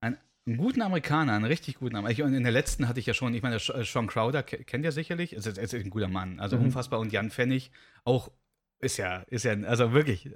ein, 0.00 0.18
einen 0.46 0.56
guten 0.56 0.82
Amerikaner, 0.82 1.34
einen 1.34 1.44
richtig 1.44 1.76
guten 1.78 1.96
Amerikaner. 1.96 2.28
Und 2.28 2.34
in 2.34 2.42
der 2.42 2.52
letzten 2.52 2.88
hatte 2.88 3.00
ich 3.00 3.06
ja 3.06 3.14
schon, 3.14 3.34
ich 3.34 3.42
meine, 3.42 3.58
Sean 3.58 4.06
Crowder 4.06 4.42
kennt 4.42 4.84
ihr 4.84 4.92
sicherlich, 4.92 5.32
ist, 5.32 5.46
ist 5.46 5.74
ein 5.74 5.90
guter 5.90 6.08
Mann, 6.08 6.40
also 6.40 6.56
mhm. 6.56 6.64
unfassbar. 6.64 7.00
Und 7.00 7.12
Jan 7.12 7.30
Pfennig 7.30 7.70
auch 8.04 8.30
ist 8.80 8.96
ja, 8.96 9.18
ist 9.28 9.44
ja, 9.44 9.52
also 9.52 9.92
wirklich, 9.92 10.30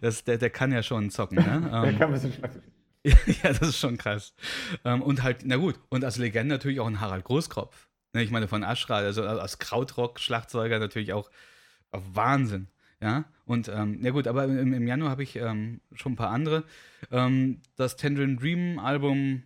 das, 0.00 0.24
der, 0.24 0.38
der 0.38 0.50
kann 0.50 0.72
ja 0.72 0.82
schon 0.82 1.10
zocken. 1.10 1.36
Ne? 1.36 1.44
der 1.70 1.84
ähm, 1.84 1.98
kann 1.98 2.08
ein 2.08 2.12
bisschen 2.12 2.32
Schlagzeug. 2.32 2.62
ja, 3.04 3.52
das 3.52 3.62
ist 3.62 3.78
schon 3.78 3.96
krass. 3.96 4.34
Ähm, 4.84 5.02
und 5.02 5.22
halt, 5.22 5.42
na 5.44 5.56
gut, 5.56 5.78
und 5.88 6.04
als 6.04 6.18
Legende 6.18 6.54
natürlich 6.54 6.80
auch 6.80 6.86
ein 6.86 7.00
Harald 7.00 7.24
Großkropf. 7.24 7.88
Ne? 8.12 8.22
Ich 8.22 8.30
meine, 8.30 8.48
von 8.48 8.64
Aschra, 8.64 8.96
also 8.96 9.22
als 9.22 9.58
Krautrock-Schlagzeuger 9.58 10.78
natürlich 10.78 11.12
auch 11.12 11.30
Wahnsinn. 11.92 12.68
Ja, 13.02 13.24
und 13.46 13.68
ähm, 13.68 14.04
ja 14.04 14.10
gut, 14.10 14.26
aber 14.26 14.44
im, 14.44 14.74
im 14.74 14.86
Januar 14.86 15.10
habe 15.10 15.22
ich 15.22 15.36
ähm, 15.36 15.80
schon 15.94 16.12
ein 16.12 16.16
paar 16.16 16.30
andere. 16.30 16.64
Ähm, 17.10 17.62
das 17.76 17.96
Tendrin 17.96 18.36
Dream 18.36 18.78
Album 18.78 19.42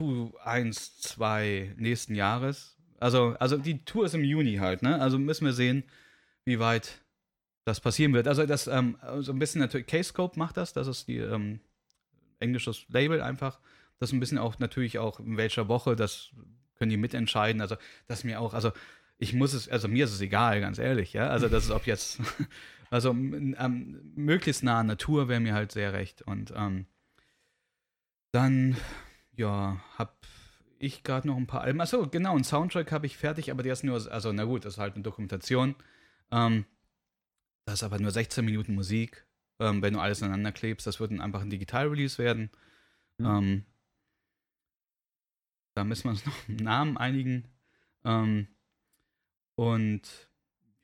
Q1, 0.00 1.00
2 1.02 1.74
nächsten 1.76 2.14
Jahres. 2.14 2.76
Also, 2.98 3.36
also 3.38 3.58
die 3.58 3.84
Tour 3.84 4.06
ist 4.06 4.14
im 4.14 4.24
Juni 4.24 4.56
halt, 4.56 4.82
ne? 4.82 5.00
Also 5.00 5.18
müssen 5.18 5.44
wir 5.44 5.52
sehen, 5.52 5.84
wie 6.44 6.58
weit 6.58 7.02
das 7.64 7.80
passieren 7.80 8.14
wird. 8.14 8.26
Also 8.26 8.46
das, 8.46 8.66
ähm, 8.66 8.96
so 9.18 9.32
ein 9.32 9.38
bisschen 9.38 9.60
natürlich, 9.60 9.86
K-Scope 9.86 10.38
macht 10.38 10.56
das, 10.56 10.72
das 10.72 10.86
ist 10.86 11.08
die 11.08 11.18
ähm, 11.18 11.60
englisches 12.40 12.88
Label 12.88 13.20
einfach. 13.20 13.60
Das 14.00 14.12
ein 14.12 14.20
bisschen 14.20 14.38
auch 14.38 14.58
natürlich 14.58 14.98
auch 14.98 15.20
in 15.20 15.36
welcher 15.36 15.68
Woche, 15.68 15.96
das 15.96 16.30
können 16.76 16.90
die 16.90 16.96
mitentscheiden. 16.96 17.60
Also, 17.60 17.76
dass 18.06 18.24
mir 18.24 18.40
auch, 18.40 18.54
also 18.54 18.72
ich 19.18 19.34
muss 19.34 19.52
es, 19.52 19.68
also 19.68 19.88
mir 19.88 20.04
ist 20.04 20.12
es 20.12 20.20
egal, 20.20 20.60
ganz 20.60 20.78
ehrlich, 20.78 21.12
ja. 21.12 21.28
Also, 21.28 21.48
das 21.48 21.64
ist 21.64 21.70
ob 21.70 21.86
jetzt, 21.86 22.20
also 22.90 23.10
ähm, 23.10 24.12
möglichst 24.14 24.62
nah 24.62 24.80
an 24.80 24.86
Natur 24.86 25.28
wäre 25.28 25.40
mir 25.40 25.54
halt 25.54 25.72
sehr 25.72 25.92
recht. 25.92 26.22
Und 26.22 26.52
ähm, 26.56 26.86
dann, 28.32 28.76
ja, 29.36 29.80
hab 29.96 30.26
ich 30.78 31.02
gerade 31.02 31.26
noch 31.26 31.36
ein 31.36 31.46
paar 31.46 31.62
Alben. 31.62 31.80
Achso, 31.80 32.06
genau, 32.08 32.34
einen 32.34 32.44
Soundtrack 32.44 32.92
habe 32.92 33.06
ich 33.06 33.16
fertig, 33.16 33.50
aber 33.50 33.62
der 33.62 33.72
ist 33.72 33.84
nur, 33.84 34.10
also 34.10 34.32
na 34.32 34.44
gut, 34.44 34.64
das 34.64 34.74
ist 34.74 34.78
halt 34.78 34.94
eine 34.94 35.02
Dokumentation. 35.02 35.74
Ähm, 36.30 36.64
das 37.64 37.76
ist 37.76 37.82
aber 37.82 37.98
nur 37.98 38.10
16 38.10 38.44
Minuten 38.44 38.74
Musik 38.74 39.26
ähm, 39.60 39.82
wenn 39.82 39.94
du 39.94 40.00
alles 40.00 40.22
aneinander 40.22 40.52
klebst. 40.52 40.86
Das 40.86 41.00
wird 41.00 41.10
dann 41.10 41.20
einfach 41.20 41.40
ein 41.40 41.50
Digital-Release 41.50 42.18
werden. 42.18 42.50
Mhm. 43.18 43.26
Ähm, 43.26 43.64
da 45.74 45.84
müssen 45.84 46.04
wir 46.04 46.10
uns 46.10 46.26
noch 46.26 46.48
einen 46.48 46.56
Namen 46.58 46.96
einigen. 46.96 47.44
Ähm, 48.04 48.48
und 49.58 50.02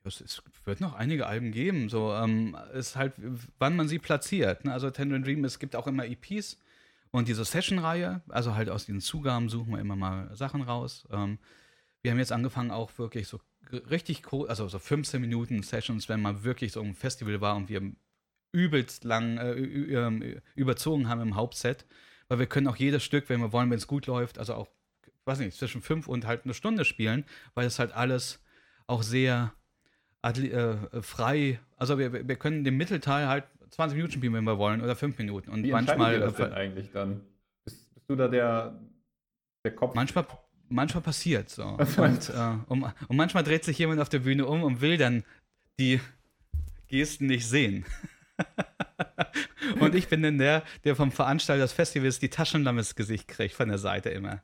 es, 0.03 0.43
wird 0.65 0.81
noch 0.81 0.95
einige 0.95 1.27
Alben 1.27 1.53
geben. 1.53 1.87
So 1.87 2.11
ähm, 2.11 2.57
ist 2.73 2.97
halt, 2.97 3.13
wann 3.57 3.77
man 3.77 3.87
sie 3.87 3.99
platziert. 3.99 4.65
Ne? 4.65 4.73
Also 4.73 4.89
Tender 4.89 5.17
Dream, 5.17 5.45
es 5.45 5.59
gibt 5.59 5.77
auch 5.77 5.87
immer 5.87 6.05
EPs 6.05 6.59
und 7.09 7.29
diese 7.29 7.45
Session-Reihe. 7.45 8.21
Also 8.27 8.53
halt 8.53 8.69
aus 8.69 8.85
diesen 8.85 8.99
Zugaben 8.99 9.47
suchen 9.47 9.71
wir 9.71 9.79
immer 9.79 9.95
mal 9.95 10.35
Sachen 10.35 10.61
raus. 10.61 11.07
Ähm, 11.09 11.39
wir 12.01 12.11
haben 12.11 12.19
jetzt 12.19 12.33
angefangen, 12.33 12.69
auch 12.69 12.91
wirklich 12.97 13.29
so 13.29 13.39
richtig 13.89 14.33
cool, 14.33 14.49
also 14.49 14.67
so 14.67 14.77
15 14.77 15.21
Minuten 15.21 15.63
Sessions, 15.63 16.09
wenn 16.09 16.21
man 16.21 16.43
wirklich 16.43 16.73
so 16.73 16.81
ein 16.81 16.95
Festival 16.95 17.39
war 17.39 17.55
und 17.55 17.69
wir 17.69 17.93
übelst 18.51 19.05
lang 19.05 19.37
äh, 19.37 19.53
ähm, 19.53 20.41
überzogen 20.55 21.07
haben 21.07 21.21
im 21.21 21.35
Hauptset, 21.35 21.85
weil 22.27 22.39
wir 22.39 22.47
können 22.47 22.67
auch 22.67 22.75
jedes 22.75 23.05
Stück, 23.05 23.29
wenn 23.29 23.39
wir 23.39 23.53
wollen, 23.53 23.71
wenn 23.71 23.77
es 23.77 23.87
gut 23.87 24.05
läuft, 24.05 24.37
also 24.37 24.53
auch, 24.53 24.67
weiß 25.23 25.39
nicht, 25.39 25.57
zwischen 25.57 25.81
fünf 25.81 26.09
und 26.09 26.27
halt 26.27 26.43
eine 26.43 26.53
Stunde 26.53 26.83
spielen, 26.83 27.23
weil 27.53 27.67
es 27.67 27.79
halt 27.79 27.93
alles 27.93 28.41
auch 28.87 29.03
sehr 29.03 29.53
äh, 30.21 31.01
frei, 31.01 31.59
also 31.77 31.99
wir, 31.99 32.27
wir 32.27 32.35
können 32.35 32.63
den 32.63 32.77
Mittelteil 32.77 33.27
halt 33.27 33.45
20 33.69 33.95
Minuten 33.95 34.13
spielen, 34.13 34.33
wenn 34.33 34.43
wir 34.43 34.57
wollen, 34.57 34.81
oder 34.81 34.95
fünf 34.95 35.17
Minuten. 35.17 35.51
Und 35.51 35.63
Wie 35.63 35.71
manchmal. 35.71 36.13
Ihr 36.13 36.19
das 36.19 36.35
denn 36.35 36.53
eigentlich 36.53 36.91
dann? 36.91 37.21
Bist, 37.63 37.93
bist, 37.93 38.09
du 38.09 38.15
da 38.15 38.27
der, 38.27 38.79
der 39.63 39.75
Kopf? 39.75 39.93
Manchmal, 39.93 40.25
manchmal 40.69 41.03
passiert 41.03 41.49
so. 41.49 41.63
Und, 41.97 42.29
äh, 42.29 42.57
und, 42.67 42.83
und 42.83 43.17
manchmal 43.17 43.43
dreht 43.43 43.63
sich 43.63 43.77
jemand 43.77 43.99
auf 43.99 44.09
der 44.09 44.19
Bühne 44.19 44.45
um 44.45 44.63
und 44.63 44.81
will 44.81 44.97
dann 44.97 45.23
die 45.79 45.99
Gesten 46.87 47.27
nicht 47.27 47.47
sehen. 47.47 47.85
und 49.79 49.95
ich 49.95 50.07
bin 50.07 50.23
dann 50.23 50.37
der, 50.37 50.63
der 50.83 50.95
vom 50.95 51.11
Veranstalter 51.11 51.63
des 51.63 51.73
Festivals 51.73 52.19
die 52.19 52.29
Taschenlampe 52.29 52.79
ins 52.79 52.95
Gesicht 52.95 53.27
kriegt 53.27 53.55
von 53.55 53.67
der 53.67 53.77
Seite 53.77 54.09
immer. 54.09 54.41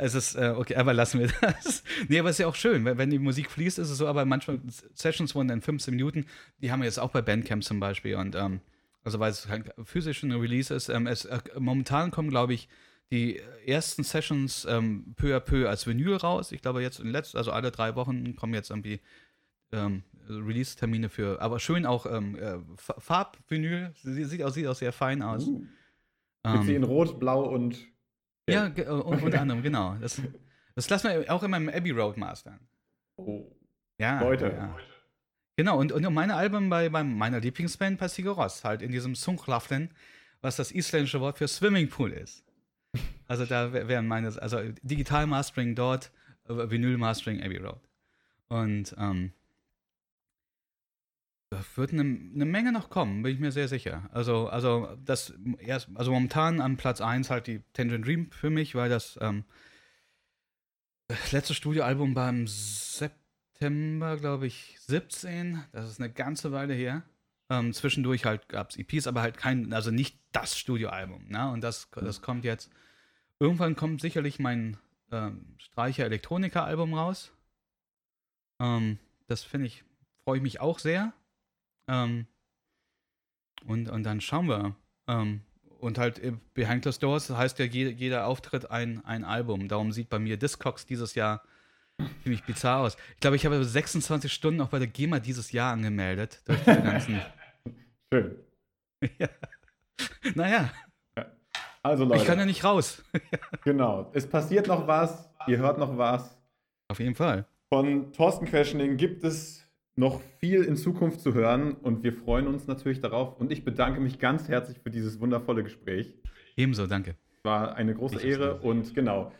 Es 0.00 0.14
ist, 0.14 0.36
äh, 0.36 0.54
okay, 0.56 0.76
aber 0.76 0.94
lassen 0.94 1.20
wir 1.20 1.28
das. 1.40 1.82
nee, 2.08 2.18
aber 2.18 2.30
es 2.30 2.36
ist 2.36 2.40
ja 2.40 2.46
auch 2.46 2.54
schön, 2.54 2.84
wenn, 2.84 2.98
wenn 2.98 3.10
die 3.10 3.18
Musik 3.18 3.50
fließt, 3.50 3.78
ist 3.78 3.90
es 3.90 3.98
so, 3.98 4.06
aber 4.06 4.24
manchmal 4.24 4.60
Sessions 4.94 5.34
wurden 5.34 5.48
dann 5.48 5.60
15 5.60 5.92
Minuten, 5.92 6.26
die 6.62 6.70
haben 6.70 6.80
wir 6.80 6.86
jetzt 6.86 7.00
auch 7.00 7.10
bei 7.10 7.20
Bandcamp 7.20 7.64
zum 7.64 7.80
Beispiel 7.80 8.14
und, 8.14 8.36
ähm, 8.36 8.60
also 9.02 9.18
weil 9.18 9.30
es 9.30 9.48
halt 9.48 9.72
physisch 9.82 10.22
ein 10.22 10.32
Release 10.32 10.72
ist. 10.72 10.88
Ähm, 10.88 11.06
es, 11.06 11.24
äh, 11.24 11.40
momentan 11.58 12.10
kommen, 12.10 12.30
glaube 12.30 12.54
ich, 12.54 12.68
die 13.10 13.40
ersten 13.66 14.04
Sessions 14.04 14.66
ähm, 14.68 15.14
peu 15.16 15.34
à 15.34 15.40
peu 15.40 15.68
als 15.68 15.86
Vinyl 15.86 16.16
raus. 16.16 16.52
Ich 16.52 16.62
glaube, 16.62 16.82
jetzt 16.82 17.00
in 17.00 17.10
letzt, 17.10 17.36
also 17.36 17.50
alle 17.52 17.70
drei 17.70 17.94
Wochen 17.94 18.36
kommen 18.36 18.54
jetzt 18.54 18.70
irgendwie 18.70 19.00
ähm, 19.72 20.02
Release-Termine 20.28 21.08
für, 21.08 21.40
aber 21.40 21.58
schön 21.58 21.86
auch 21.86 22.06
ähm, 22.06 22.36
äh, 22.36 22.58
Farbvinyl. 22.76 23.92
Sie, 24.02 24.24
sieht, 24.24 24.42
auch, 24.42 24.50
sieht 24.50 24.66
auch 24.66 24.74
sehr 24.74 24.92
fein 24.92 25.22
aus. 25.22 25.46
Uh. 25.46 25.64
Ähm, 26.44 26.62
sie 26.62 26.74
in 26.74 26.84
Rot, 26.84 27.18
Blau 27.18 27.42
und. 27.42 27.78
Gelb. 28.48 28.78
Ja, 28.78 28.84
äh, 28.84 28.88
und, 28.88 29.22
unter 29.22 29.40
anderem, 29.40 29.62
genau. 29.62 29.96
Das, 30.00 30.20
das 30.74 30.88
lassen 30.88 31.10
wir 31.10 31.32
auch 31.32 31.42
immer 31.42 31.56
im 31.56 31.68
Abbey 31.68 31.90
Road 31.90 32.16
mastern. 32.16 32.60
Oh. 33.16 33.44
Ja. 33.98 34.20
Leute. 34.20 34.46
Ja. 34.46 34.76
Genau, 35.56 35.78
und, 35.78 35.90
und 35.90 36.14
meine 36.14 36.36
Alben 36.36 36.70
bei, 36.70 36.88
bei 36.88 37.02
meiner 37.02 37.40
Lieblingsband 37.40 37.98
bei 37.98 38.06
Sigur 38.06 38.36
Ross, 38.36 38.62
halt 38.62 38.80
in 38.80 38.92
diesem 38.92 39.16
Sunklaflen, 39.16 39.90
was 40.40 40.54
das 40.54 40.70
isländische 40.70 41.20
Wort 41.20 41.38
für 41.38 41.48
Swimmingpool 41.48 42.12
ist. 42.12 42.44
Also 43.26 43.44
da 43.44 43.72
wären 43.72 44.06
meine, 44.06 44.28
also 44.40 44.60
Digital 44.82 45.26
Mastering 45.26 45.74
dort, 45.74 46.12
äh, 46.48 46.70
Vinyl 46.70 46.96
Mastering 46.96 47.42
Abbey 47.42 47.58
Road. 47.58 47.80
Und 48.48 48.94
ähm, 48.98 49.32
wird 51.50 51.92
eine, 51.92 52.02
eine 52.02 52.44
Menge 52.44 52.72
noch 52.72 52.90
kommen, 52.90 53.22
bin 53.22 53.32
ich 53.32 53.40
mir 53.40 53.52
sehr 53.52 53.68
sicher. 53.68 54.08
Also, 54.12 54.48
also 54.48 54.96
das 55.04 55.32
erst, 55.58 55.88
also 55.94 56.12
momentan 56.12 56.60
am 56.60 56.76
Platz 56.76 57.00
1 57.00 57.30
halt 57.30 57.46
die 57.46 57.62
Tangent 57.72 58.06
Dream 58.06 58.30
für 58.30 58.50
mich, 58.50 58.74
weil 58.74 58.90
das 58.90 59.18
ähm, 59.22 59.44
letzte 61.32 61.54
Studioalbum 61.54 62.14
beim 62.14 62.46
September, 62.46 64.16
glaube 64.16 64.46
ich, 64.46 64.76
17. 64.80 65.64
Das 65.72 65.90
ist 65.90 66.00
eine 66.00 66.12
ganze 66.12 66.52
Weile 66.52 66.74
her. 66.74 67.02
Ähm, 67.50 67.72
zwischendurch 67.72 68.26
halt 68.26 68.48
gab 68.48 68.70
es 68.70 68.76
EPs, 68.76 69.06
aber 69.06 69.22
halt 69.22 69.38
kein, 69.38 69.72
also 69.72 69.90
nicht 69.90 70.18
das 70.32 70.58
Studioalbum. 70.58 71.28
Ne? 71.28 71.50
Und 71.50 71.62
das, 71.62 71.88
das 71.92 72.20
kommt 72.20 72.44
jetzt. 72.44 72.70
Irgendwann 73.40 73.74
kommt 73.74 74.02
sicherlich 74.02 74.38
mein 74.38 74.76
ähm, 75.10 75.54
Streicher-Elektroniker-Album 75.58 76.92
raus. 76.92 77.32
Ähm, 78.60 78.98
das 79.28 79.44
finde 79.44 79.66
ich, 79.66 79.84
freue 80.24 80.38
ich 80.38 80.42
mich 80.42 80.60
auch 80.60 80.78
sehr. 80.78 81.14
Ähm, 81.88 82.26
und, 83.64 83.88
und 83.88 84.02
dann 84.04 84.20
schauen 84.20 84.48
wir. 84.48 84.76
Ähm, 85.08 85.42
und 85.80 85.98
halt 85.98 86.18
äh, 86.18 86.32
Behind 86.54 86.84
the 86.84 86.98
Doors 86.98 87.30
heißt 87.30 87.58
ja 87.58 87.64
jeder, 87.64 87.90
jeder 87.90 88.26
Auftritt 88.26 88.70
ein, 88.70 89.04
ein 89.04 89.24
Album. 89.24 89.68
Darum 89.68 89.92
sieht 89.92 90.08
bei 90.08 90.18
mir 90.18 90.36
Discogs 90.36 90.86
dieses 90.86 91.14
Jahr 91.14 91.42
ziemlich 92.22 92.44
bizarr 92.44 92.80
aus. 92.80 92.96
Ich 93.14 93.20
glaube, 93.20 93.36
ich 93.36 93.46
habe 93.46 93.62
26 93.64 94.32
Stunden 94.32 94.60
auch 94.60 94.68
bei 94.68 94.78
der 94.78 94.88
GEMA 94.88 95.18
dieses 95.18 95.52
Jahr 95.52 95.72
angemeldet. 95.72 96.42
Durch 96.44 96.58
diese 96.60 96.82
ganzen. 96.82 97.20
Schön. 98.12 98.38
ja. 99.18 99.28
Naja. 100.34 100.70
Also 101.82 102.04
Leute. 102.04 102.20
Ich 102.20 102.26
kann 102.26 102.38
ja 102.38 102.44
nicht 102.44 102.64
raus. 102.64 103.02
genau. 103.64 104.10
Es 104.12 104.28
passiert 104.28 104.66
noch 104.66 104.86
was. 104.86 105.30
Ihr 105.46 105.58
hört 105.58 105.78
noch 105.78 105.96
was. 105.96 106.36
Auf 106.88 106.98
jeden 106.98 107.14
Fall. 107.14 107.46
Von 107.72 108.12
Thorsten 108.12 108.46
Questioning 108.46 108.96
gibt 108.96 109.24
es 109.24 109.64
noch 109.98 110.20
viel 110.38 110.62
in 110.62 110.76
Zukunft 110.76 111.20
zu 111.20 111.34
hören 111.34 111.72
und 111.72 112.04
wir 112.04 112.12
freuen 112.12 112.46
uns 112.46 112.68
natürlich 112.68 113.00
darauf. 113.00 113.36
Und 113.38 113.50
ich 113.50 113.64
bedanke 113.64 114.00
mich 114.00 114.20
ganz 114.20 114.48
herzlich 114.48 114.78
für 114.78 114.90
dieses 114.90 115.20
wundervolle 115.20 115.64
Gespräch. 115.64 116.14
Ebenso, 116.56 116.86
danke. 116.86 117.16
War 117.42 117.74
eine 117.74 117.94
große 117.94 118.20
Ehre 118.20 118.60
und 118.60 118.94
genau. 118.94 119.32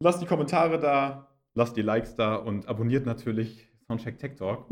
Lasst 0.00 0.22
die 0.22 0.26
Kommentare 0.26 0.78
da, 0.78 1.28
lasst 1.54 1.76
die 1.76 1.82
Likes 1.82 2.14
da 2.14 2.36
und 2.36 2.68
abonniert 2.68 3.04
natürlich 3.04 3.68
Soundcheck 3.88 4.18
Tech 4.18 4.36
Talk. 4.36 4.68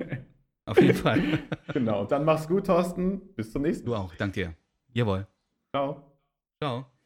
Auf 0.64 0.80
jeden 0.80 0.94
Fall. 0.94 1.22
genau. 1.72 2.04
Dann 2.04 2.24
mach's 2.24 2.46
gut, 2.46 2.66
Thorsten. 2.66 3.34
Bis 3.34 3.50
zum 3.50 3.62
nächsten 3.62 3.88
Mal. 3.88 3.96
Du 3.96 4.02
auch. 4.02 4.14
Danke 4.14 4.34
dir. 4.34 4.54
Jawohl. 4.92 5.26
Ciao. 5.74 6.12
Ciao. 6.62 6.97